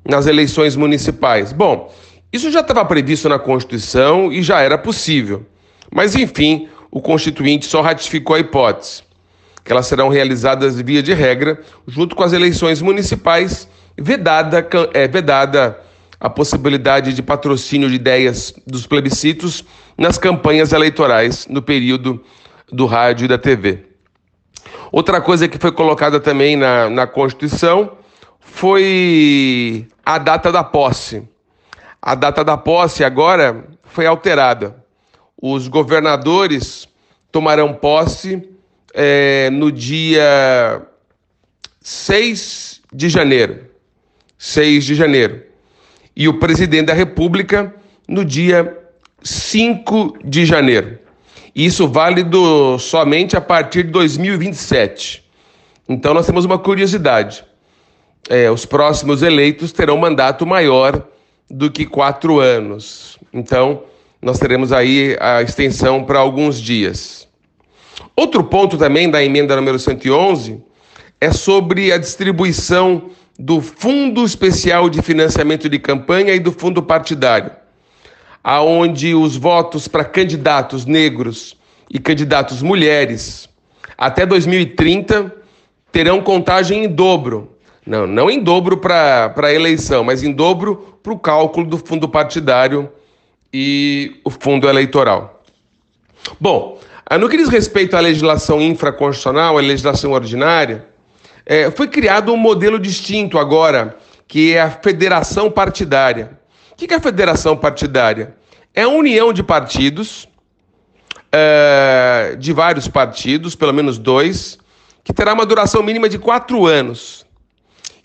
[0.04, 1.52] nas eleições municipais.
[1.52, 1.92] Bom,
[2.32, 5.46] isso já estava previsto na Constituição e já era possível.
[5.92, 9.02] Mas, enfim, o Constituinte só ratificou a hipótese,
[9.68, 15.78] que elas serão realizadas via de regra, junto com as eleições municipais, vedada, é, vedada
[16.18, 19.64] a possibilidade de patrocínio de ideias dos plebiscitos
[19.96, 22.20] nas campanhas eleitorais no período
[22.72, 23.84] do rádio e da TV.
[24.90, 27.92] Outra coisa que foi colocada também na, na Constituição
[28.40, 31.22] foi a data da posse.
[32.02, 34.74] A data da posse agora foi alterada
[35.40, 36.88] os governadores
[37.30, 38.48] tomarão posse
[39.00, 40.82] é, no dia
[41.80, 43.66] 6 de janeiro.
[44.36, 45.40] 6 de janeiro.
[46.16, 47.72] E o presidente da República
[48.08, 48.76] no dia
[49.22, 50.98] 5 de janeiro.
[51.54, 55.24] Isso válido somente a partir de 2027.
[55.88, 57.44] Então nós temos uma curiosidade.
[58.28, 61.06] É, os próximos eleitos terão mandato maior
[61.48, 63.16] do que quatro anos.
[63.32, 63.84] Então,
[64.20, 67.27] nós teremos aí a extensão para alguns dias.
[68.16, 70.60] Outro ponto também da emenda número 111
[71.20, 77.52] é sobre a distribuição do Fundo Especial de Financiamento de Campanha e do Fundo Partidário,
[78.42, 81.56] aonde os votos para candidatos negros
[81.90, 83.48] e candidatos mulheres
[83.96, 85.34] até 2030
[85.90, 87.56] terão contagem em dobro.
[87.84, 92.08] Não, não em dobro para a eleição, mas em dobro para o cálculo do fundo
[92.08, 92.90] partidário
[93.52, 95.42] e o fundo eleitoral.
[96.38, 96.78] Bom,
[97.16, 100.86] no que diz respeito à legislação infraconstitucional, à legislação ordinária,
[101.46, 103.96] é, foi criado um modelo distinto agora,
[104.26, 106.38] que é a federação partidária.
[106.72, 108.34] O que é a federação partidária?
[108.74, 110.28] É a união de partidos,
[111.32, 114.58] é, de vários partidos, pelo menos dois,
[115.02, 117.24] que terá uma duração mínima de quatro anos.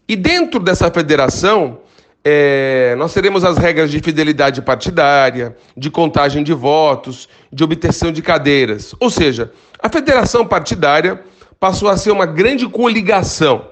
[0.07, 1.81] E dentro dessa federação,
[2.25, 8.21] é, nós teremos as regras de fidelidade partidária, de contagem de votos, de obtenção de
[8.21, 8.95] cadeiras.
[8.99, 11.21] Ou seja, a federação partidária
[11.59, 13.67] passou a ser uma grande coligação.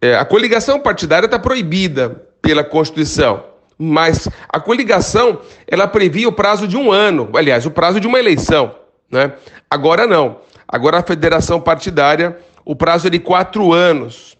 [0.00, 3.44] É, a coligação partidária está proibida pela Constituição,
[3.78, 8.18] mas a coligação ela previa o prazo de um ano, aliás, o prazo de uma
[8.18, 8.74] eleição.
[9.10, 9.32] Né?
[9.70, 10.38] Agora não.
[10.68, 14.35] Agora a federação partidária, o prazo é de quatro anos.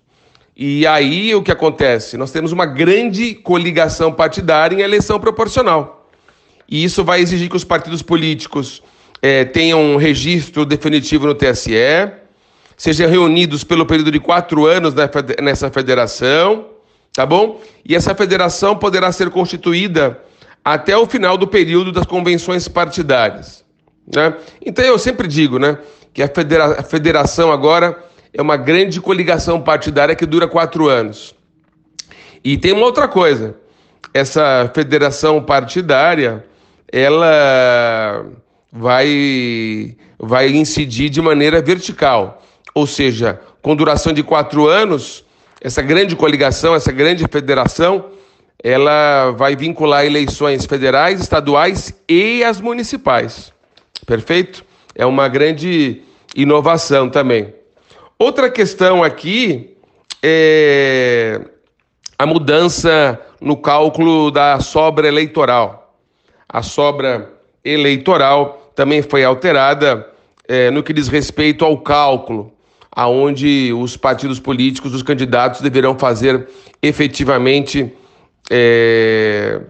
[0.56, 2.16] E aí o que acontece?
[2.16, 6.08] Nós temos uma grande coligação partidária em eleição proporcional.
[6.66, 8.82] E isso vai exigir que os partidos políticos
[9.20, 12.10] é, tenham um registro definitivo no TSE,
[12.74, 14.94] sejam reunidos pelo período de quatro anos
[15.42, 16.66] nessa federação,
[17.12, 17.60] tá bom?
[17.84, 20.20] E essa federação poderá ser constituída
[20.64, 23.62] até o final do período das convenções partidárias.
[24.12, 24.34] Né?
[24.64, 25.78] Então eu sempre digo né,
[26.14, 28.05] que a, federa a federação agora
[28.36, 31.34] é uma grande coligação partidária que dura quatro anos.
[32.44, 33.56] E tem uma outra coisa:
[34.12, 36.44] essa federação partidária
[36.92, 38.26] ela
[38.70, 42.42] vai, vai incidir de maneira vertical.
[42.74, 45.24] Ou seja, com duração de quatro anos,
[45.60, 48.10] essa grande coligação, essa grande federação,
[48.62, 53.50] ela vai vincular eleições federais, estaduais e as municipais.
[54.06, 54.62] Perfeito?
[54.94, 56.02] É uma grande
[56.34, 57.54] inovação também.
[58.18, 59.76] Outra questão aqui
[60.22, 61.38] é
[62.18, 65.94] a mudança no cálculo da sobra eleitoral.
[66.48, 67.30] A sobra
[67.62, 70.10] eleitoral também foi alterada
[70.48, 72.52] é, no que diz respeito ao cálculo
[72.90, 76.48] aonde os partidos políticos, os candidatos deverão fazer
[76.82, 77.92] efetivamente
[78.50, 79.60] é,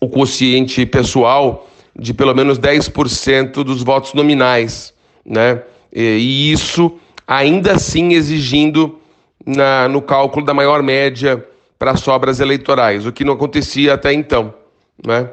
[0.00, 4.94] o quociente pessoal de pelo menos 10% dos votos nominais,
[5.24, 5.60] né?
[5.92, 8.98] E isso ainda assim exigindo
[9.44, 11.44] na, no cálculo da maior média
[11.78, 14.54] para sobras eleitorais, o que não acontecia até então,
[15.04, 15.30] né?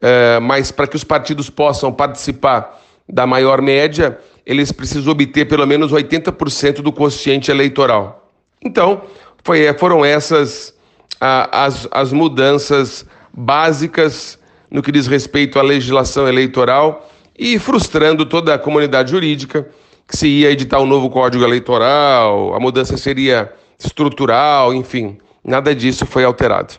[0.00, 5.66] É, mas para que os partidos possam participar da maior média, eles precisam obter pelo
[5.66, 8.30] menos 80% do quociente eleitoral.
[8.62, 9.02] Então,
[9.42, 10.74] foi, foram essas
[11.20, 14.38] a, as, as mudanças básicas
[14.70, 19.66] no que diz respeito à legislação eleitoral e frustrando toda a comunidade jurídica
[20.06, 26.06] que se ia editar um novo código eleitoral, a mudança seria estrutural, enfim, nada disso
[26.06, 26.78] foi alterado.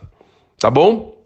[0.58, 1.16] Tá bom?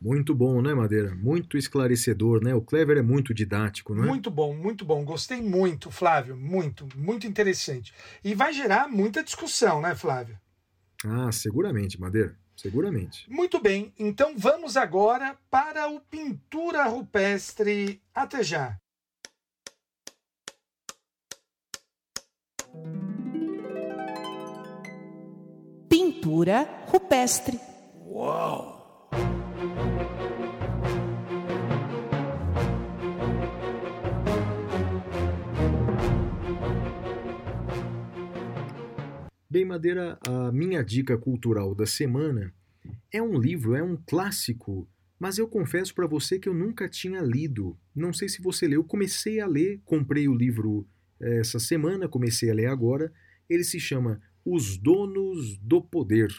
[0.00, 1.14] Muito bom, né, Madeira?
[1.14, 2.52] Muito esclarecedor, né?
[2.54, 4.06] O Clever é muito didático, não é?
[4.08, 5.04] Muito bom, muito bom.
[5.04, 6.36] Gostei muito, Flávio.
[6.36, 7.94] Muito, muito interessante.
[8.24, 10.36] E vai gerar muita discussão, né, Flávio?
[11.04, 12.36] Ah, seguramente, Madeira.
[12.56, 13.30] Seguramente.
[13.30, 13.92] Muito bem.
[13.98, 18.00] Então vamos agora para o Pintura Rupestre.
[18.14, 18.76] Até já.
[25.88, 27.58] Pintura rupestre.
[28.06, 29.10] Uau!
[39.50, 42.54] Bem, Madeira, a minha dica cultural da semana
[43.12, 47.20] é um livro, é um clássico, mas eu confesso para você que eu nunca tinha
[47.20, 47.78] lido.
[47.94, 50.88] Não sei se você leu, comecei a ler, comprei o livro
[51.22, 53.12] essa semana, comecei a ler agora.
[53.48, 56.30] Ele se chama Os Donos do Poder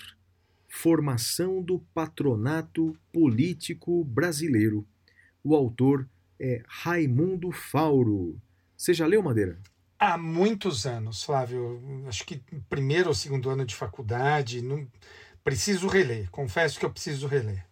[0.67, 4.85] Formação do Patronato Político Brasileiro.
[5.43, 6.09] O autor
[6.39, 8.41] é Raimundo Fauro.
[8.75, 9.59] Você já leu, Madeira?
[9.99, 11.79] Há muitos anos, Flávio.
[12.07, 14.61] Acho que primeiro ou segundo ano de faculdade.
[14.61, 14.87] Não...
[15.43, 16.29] Preciso reler.
[16.31, 17.65] Confesso que eu preciso reler.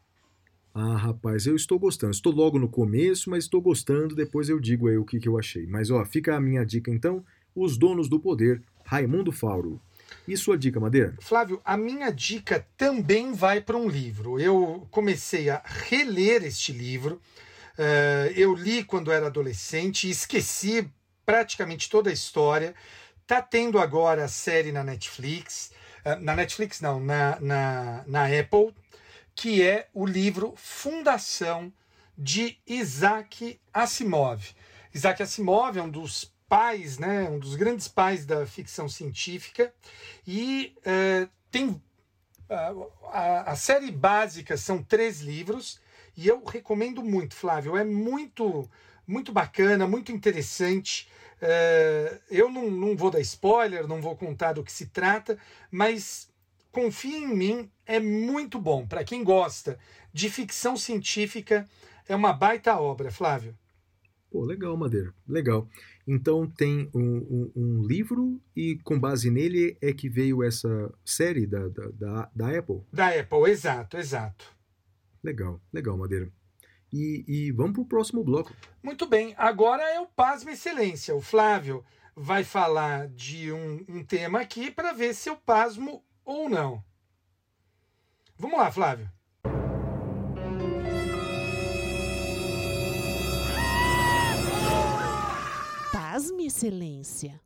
[0.73, 2.13] Ah, rapaz, eu estou gostando.
[2.13, 4.15] Estou logo no começo, mas estou gostando.
[4.15, 5.65] Depois eu digo aí o que, que eu achei.
[5.67, 7.25] Mas ó, fica a minha dica então.
[7.53, 9.81] Os Donos do Poder, Raimundo Fauro.
[10.27, 11.15] E sua dica, Madeira?
[11.19, 14.39] Flávio, a minha dica também vai para um livro.
[14.39, 17.21] Eu comecei a reler este livro.
[17.77, 20.89] Uh, eu li quando era adolescente e esqueci
[21.25, 22.73] praticamente toda a história.
[23.25, 25.71] Tá tendo agora a série na Netflix.
[26.05, 28.73] uh, na Netflix não, na, na, na Apple,
[29.35, 31.71] que é o livro Fundação
[32.17, 34.53] de Isaac Asimov.
[34.93, 39.73] Isaac Asimov é um dos pais, né, um dos grandes pais da ficção científica
[40.27, 41.81] e uh, tem
[42.49, 45.79] a, a, série básica são três livros
[46.15, 47.77] e eu recomendo muito, Flávio.
[47.77, 48.69] É muito,
[49.07, 51.09] muito bacana, muito interessante.
[51.41, 55.37] Uh, eu não, não vou dar spoiler, não vou contar do que se trata,
[55.71, 56.30] mas
[56.71, 58.87] confie em mim, é muito bom.
[58.87, 59.77] Para quem gosta
[60.13, 61.67] de ficção científica,
[62.07, 63.57] é uma baita obra, Flávio.
[64.29, 65.67] Pô, legal, Madeira, legal.
[66.07, 71.45] Então tem um, um, um, livro e com base nele é que veio essa série
[71.45, 72.81] da, da, da, da Apple?
[72.93, 74.45] Da Apple, exato, exato.
[75.21, 76.31] Legal, legal, Madeira.
[76.93, 78.53] E, e vamos para o próximo bloco.
[78.81, 81.13] Muito bem, agora é o Pasma Excelência.
[81.13, 81.83] O Flávio
[82.15, 86.83] vai falar de um, um tema aqui para ver se eu pasmo ou não.
[88.37, 89.09] Vamos lá, Flávio.
[95.91, 97.39] Pasme, Excelência.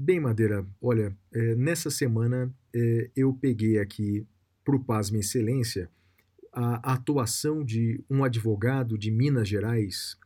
[0.00, 4.24] Bem, Madeira, olha, é, nessa semana é, eu peguei aqui
[4.64, 5.90] para o Pasme Excelência
[6.52, 10.16] a atuação de um advogado de Minas Gerais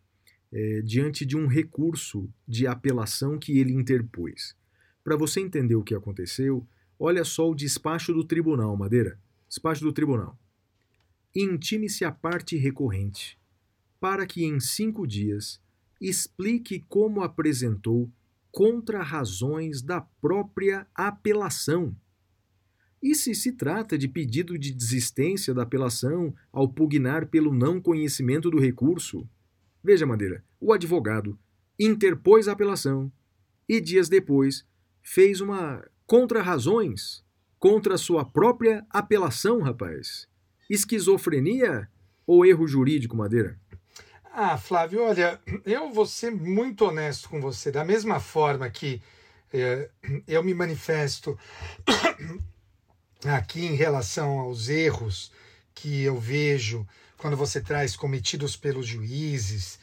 [0.52, 4.56] é, diante de um recurso de apelação que ele interpôs.
[5.02, 6.66] Para você entender o que aconteceu,
[6.98, 9.18] olha só o despacho do tribunal, Madeira.
[9.48, 10.38] Despacho do tribunal.
[11.34, 13.38] Intime-se a parte recorrente,
[14.00, 15.60] para que em cinco dias
[16.00, 18.10] explique como apresentou
[18.50, 21.94] contra-razões da própria apelação.
[23.02, 28.50] E se se trata de pedido de desistência da apelação ao pugnar pelo não conhecimento
[28.50, 29.26] do recurso?
[29.82, 31.38] Veja, Madeira, o advogado
[31.78, 33.10] interpôs a apelação
[33.68, 34.66] e dias depois
[35.02, 37.24] fez uma contra-razões
[37.58, 40.28] contra sua própria apelação, rapaz.
[40.68, 41.88] Esquizofrenia
[42.26, 43.58] ou erro jurídico, Madeira?
[44.32, 47.72] Ah, Flávio, olha, eu vou ser muito honesto com você.
[47.72, 49.02] Da mesma forma que
[49.52, 49.90] é,
[50.26, 51.38] eu me manifesto
[53.26, 55.32] aqui em relação aos erros
[55.74, 56.86] que eu vejo
[57.20, 59.78] quando você traz cometidos pelos juízes,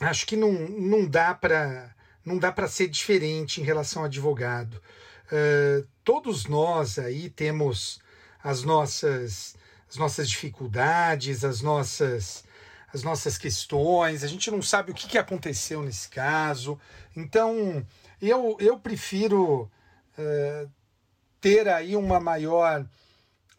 [0.00, 1.94] acho que não, não dá para
[2.24, 4.80] não dá para ser diferente em relação ao advogado.
[5.32, 7.98] Uh, todos nós aí temos
[8.44, 9.56] as nossas,
[9.88, 12.44] as nossas dificuldades, as nossas,
[12.92, 16.78] as nossas questões, a gente não sabe o que, que aconteceu nesse caso.
[17.16, 17.84] Então,
[18.20, 19.70] eu, eu prefiro
[20.18, 20.70] uh,
[21.40, 22.86] ter aí uma maior,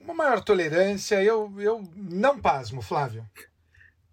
[0.03, 1.21] uma maior tolerância.
[1.23, 3.25] Eu, eu não pasmo, Flávio.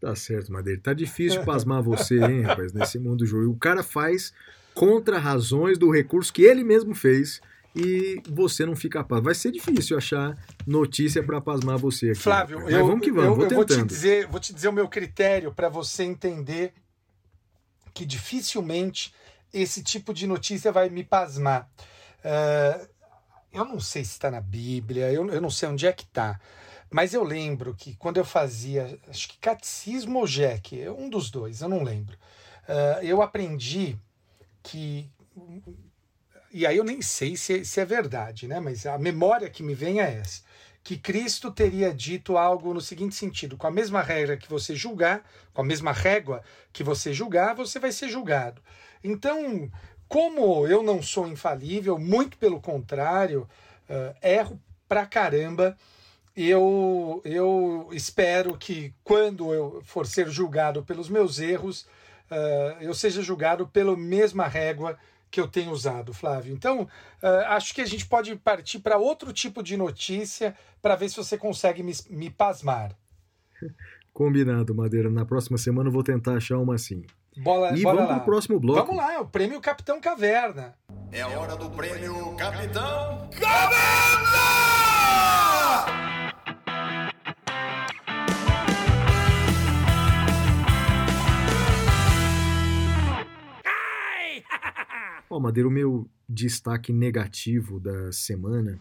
[0.00, 0.80] Tá certo, Madeira.
[0.80, 3.56] Tá difícil pasmar você, hein, rapaz, nesse mundo jurídico.
[3.56, 4.32] O cara faz
[4.74, 7.40] contra razões do recurso que ele mesmo fez
[7.74, 9.22] e você não fica paz.
[9.22, 10.36] Vai ser difícil achar
[10.66, 12.20] notícia para pasmar você aqui.
[12.20, 14.72] Flávio, eu, vamos que vamos, eu, vou, eu vou, te dizer, vou te dizer o
[14.72, 16.72] meu critério para você entender
[17.92, 19.12] que dificilmente
[19.52, 21.68] esse tipo de notícia vai me pasmar.
[22.20, 22.88] Uh,
[23.52, 26.40] eu não sei se está na Bíblia, eu, eu não sei onde é que está.
[26.90, 31.60] Mas eu lembro que quando eu fazia, acho que catecismo ou jeque, um dos dois,
[31.60, 32.16] eu não lembro.
[32.68, 33.96] Uh, eu aprendi
[34.62, 35.10] que
[36.50, 38.58] e aí eu nem sei se, se é verdade, né?
[38.58, 40.42] Mas a memória que me vem é essa.
[40.82, 45.22] Que Cristo teria dito algo no seguinte sentido: com a mesma regra que você julgar,
[45.52, 46.42] com a mesma régua
[46.72, 48.62] que você julgar, você vai ser julgado.
[49.04, 49.70] Então,
[50.08, 53.48] como eu não sou infalível, muito pelo contrário,
[53.88, 55.76] uh, erro pra caramba.
[56.36, 61.82] Eu, eu espero que quando eu for ser julgado pelos meus erros,
[62.30, 64.96] uh, eu seja julgado pela mesma régua
[65.30, 66.54] que eu tenho usado, Flávio.
[66.54, 71.10] Então, uh, acho que a gente pode partir para outro tipo de notícia para ver
[71.10, 72.96] se você consegue me, me pasmar.
[74.12, 75.10] Combinado, Madeira.
[75.10, 77.04] Na próxima semana eu vou tentar achar uma assim.
[77.36, 78.86] Bola, e vamos para o próximo bloco.
[78.86, 80.74] Vamos lá, o prêmio Capitão Caverna.
[81.12, 84.08] É a hora do prêmio Capitão Caverna!
[95.30, 98.80] Ó, Madeira, o meu destaque negativo da semana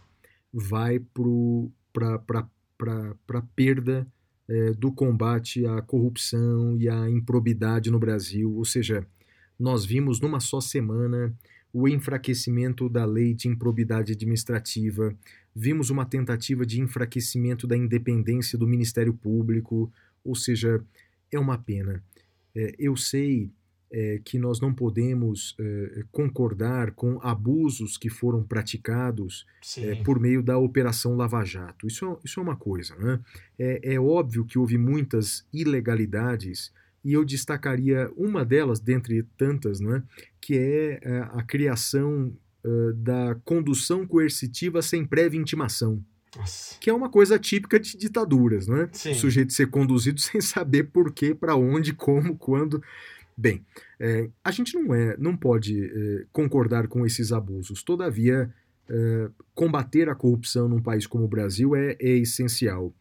[0.52, 2.45] vai para
[3.34, 4.08] a perda
[4.50, 8.54] é, do combate à corrupção e à improbidade no Brasil.
[8.54, 9.06] Ou seja,
[9.60, 11.34] nós vimos numa só semana
[11.74, 15.16] o enfraquecimento da lei de improbidade administrativa,
[15.54, 19.91] vimos uma tentativa de enfraquecimento da independência do Ministério Público,
[20.24, 20.84] ou seja,
[21.32, 22.04] é uma pena.
[22.56, 23.52] É, eu sei
[23.92, 29.46] é, que nós não podemos é, concordar com abusos que foram praticados
[29.78, 31.88] é, por meio da Operação Lava Jato.
[31.88, 32.96] Isso, é, isso é uma coisa.
[32.96, 33.20] Né?
[33.58, 36.72] É, é óbvio que houve muitas ilegalidades
[37.04, 40.04] e eu destacaria uma delas, dentre tantas, né,
[40.42, 41.00] que é
[41.32, 42.36] a criação
[42.66, 46.04] uh, da condução coercitiva sem prévia intimação.
[46.36, 46.76] Nossa.
[46.80, 48.90] Que é uma coisa típica de ditaduras, né?
[48.92, 49.12] Sim.
[49.12, 52.84] O sujeito ser conduzido sem saber por quê, para onde, como, quando.
[53.38, 53.64] Bem,
[54.00, 57.84] é, a gente não, é, não pode é, concordar com esses abusos.
[57.84, 58.52] Todavia,
[58.90, 62.92] é, combater a corrupção num país como o Brasil é, é essencial.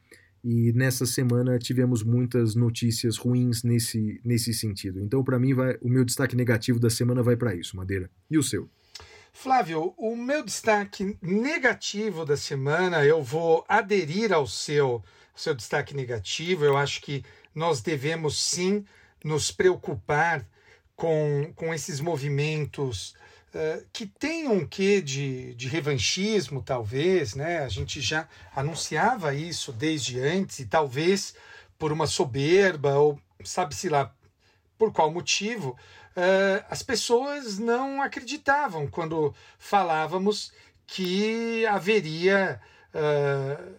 [0.45, 5.01] E nessa semana tivemos muitas notícias ruins nesse, nesse sentido.
[5.01, 8.11] Então, para mim, vai, o meu destaque negativo da semana vai para isso, Madeira.
[8.31, 8.69] E o seu?
[9.33, 15.03] Flávio, o meu destaque negativo da semana, eu vou aderir ao seu,
[15.35, 16.65] seu destaque negativo.
[16.65, 17.25] Eu acho que
[17.55, 18.85] nós devemos sim
[19.27, 20.47] nos preocupar
[20.95, 23.11] com, com esses movimentos
[23.53, 27.59] uh, que têm um quê de, de revanchismo, talvez, né?
[27.59, 31.35] A gente já anunciava isso desde antes, e talvez
[31.77, 34.15] por uma soberba, ou sabe-se lá
[34.79, 40.53] por qual motivo, uh, as pessoas não acreditavam quando falávamos
[40.87, 42.61] que haveria
[42.95, 43.75] uh,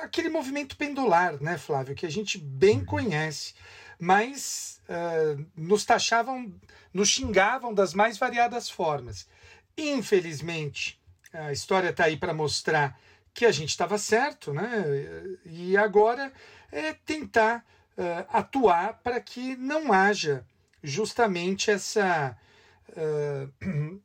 [0.00, 3.54] aquele movimento pendular, né, Flávio, que a gente bem conhece
[4.02, 6.52] mas uh, nos taxavam,
[6.92, 9.26] nos xingavam das mais variadas formas.
[9.76, 11.00] Infelizmente,
[11.32, 12.98] a história está aí para mostrar
[13.32, 14.84] que a gente estava certo, né?
[15.46, 16.30] E agora
[16.70, 17.64] é tentar
[17.96, 20.44] uh, atuar para que não haja
[20.82, 22.36] justamente essa
[22.90, 24.00] uh,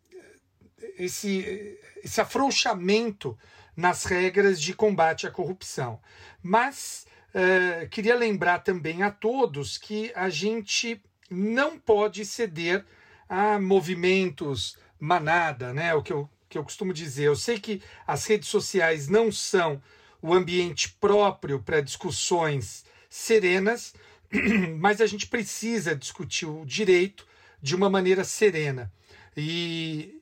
[0.98, 3.38] esse, esse afrouxamento
[3.76, 6.00] nas regras de combate à corrupção.
[6.42, 12.86] Mas Uh, queria lembrar também a todos que a gente não pode ceder
[13.28, 15.94] a movimentos manada, né?
[15.94, 17.26] O que eu, que eu costumo dizer.
[17.26, 19.82] Eu sei que as redes sociais não são
[20.22, 23.94] o ambiente próprio para discussões serenas,
[24.80, 27.28] mas a gente precisa discutir o direito
[27.62, 28.92] de uma maneira serena.
[29.36, 30.22] E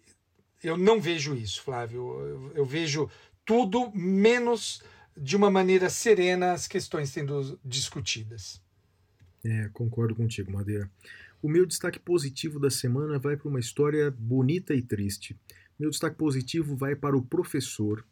[0.64, 2.20] eu não vejo isso, Flávio.
[2.20, 3.10] Eu, eu vejo
[3.46, 4.82] tudo menos
[5.16, 8.62] de uma maneira serena as questões sendo discutidas.
[9.44, 10.90] É, concordo contigo, Madeira.
[11.42, 15.36] O meu destaque positivo da semana vai para uma história bonita e triste.
[15.80, 18.06] Meu destaque positivo vai para o professor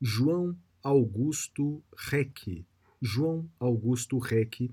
[0.00, 2.64] João Augusto Reck.
[3.00, 4.70] João Augusto Reck,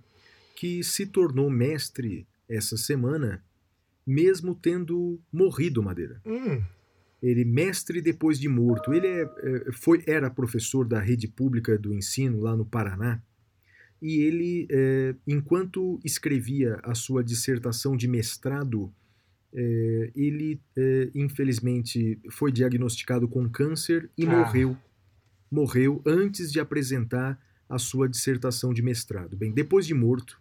[0.55, 3.43] que se tornou mestre essa semana,
[4.05, 6.21] mesmo tendo morrido, Madeira.
[6.25, 6.63] Hum
[7.29, 8.93] ele mestre depois de morto.
[8.93, 13.21] Ele é, é, foi, era professor da rede pública do ensino lá no Paraná.
[14.01, 18.93] E ele, é, enquanto escrevia a sua dissertação de mestrado,
[19.53, 24.29] é, ele é, infelizmente foi diagnosticado com câncer e ah.
[24.29, 24.77] morreu.
[25.49, 29.35] Morreu antes de apresentar a sua dissertação de mestrado.
[29.35, 30.39] Bem, depois de morto,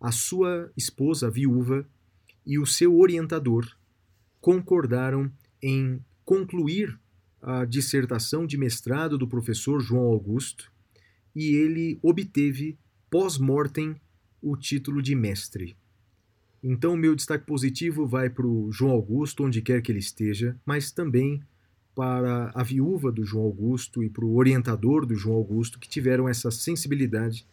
[0.00, 1.86] a sua esposa, a viúva,
[2.44, 3.66] e o seu orientador
[4.40, 5.30] concordaram
[5.62, 6.96] em concluir
[7.42, 10.70] a dissertação de mestrado do professor João Augusto
[11.34, 12.78] e ele obteve
[13.10, 13.96] pós-mortem
[14.40, 15.76] o título de mestre.
[16.62, 20.92] Então, meu destaque positivo vai para o João Augusto, onde quer que ele esteja, mas
[20.92, 21.42] também
[21.96, 26.28] para a viúva do João Augusto e para o orientador do João Augusto, que tiveram
[26.28, 27.44] essa sensibilidade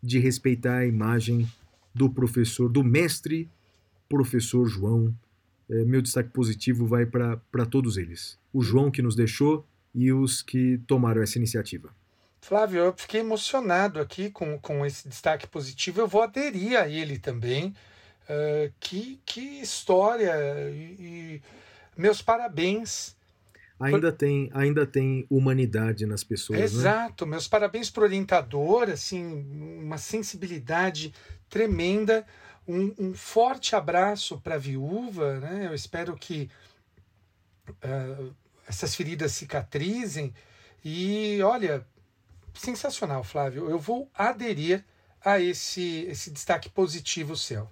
[0.00, 1.50] de respeitar a imagem
[1.92, 3.50] do professor, do mestre
[4.08, 5.12] professor João
[5.86, 8.38] meu destaque positivo vai para todos eles.
[8.52, 8.62] O.
[8.62, 11.94] João que nos deixou e os que tomaram essa iniciativa.
[12.40, 16.00] Flávio, eu fiquei emocionado aqui com, com esse destaque positivo.
[16.00, 17.74] Eu vou aderir a ele também.
[18.24, 20.34] Uh, que, que história!
[20.70, 21.42] E, e
[21.96, 23.16] meus parabéns.
[23.78, 24.18] Ainda, Por...
[24.18, 26.58] tem, ainda tem humanidade nas pessoas.
[26.58, 26.64] Né?
[26.64, 27.32] Exato, né?
[27.32, 31.12] meus parabéns para o orientador, assim, uma sensibilidade
[31.48, 32.24] tremenda
[32.66, 35.66] um, um forte abraço para a viúva, né?
[35.66, 36.48] Eu espero que
[37.68, 38.34] uh,
[38.66, 40.32] essas feridas cicatrizem.
[40.84, 41.86] E olha,
[42.54, 43.68] sensacional, Flávio.
[43.68, 44.84] Eu vou aderir
[45.24, 47.68] a esse, esse destaque positivo seu.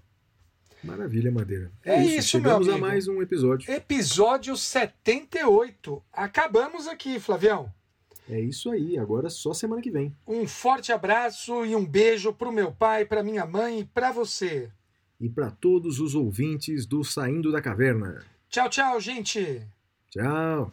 [0.82, 1.70] Maravilha, Madeira.
[1.84, 2.86] É, é isso, isso Chegamos meu amigo.
[2.86, 3.70] a mais um episódio.
[3.70, 6.02] Episódio 78.
[6.12, 7.72] Acabamos aqui, Flavião.
[8.28, 10.14] É isso aí, agora só semana que vem.
[10.26, 14.70] Um forte abraço e um beijo pro meu pai, pra minha mãe e pra você
[15.20, 18.24] e para todos os ouvintes do Saindo da Caverna.
[18.48, 19.62] Tchau, tchau, gente!
[20.10, 20.72] Tchau!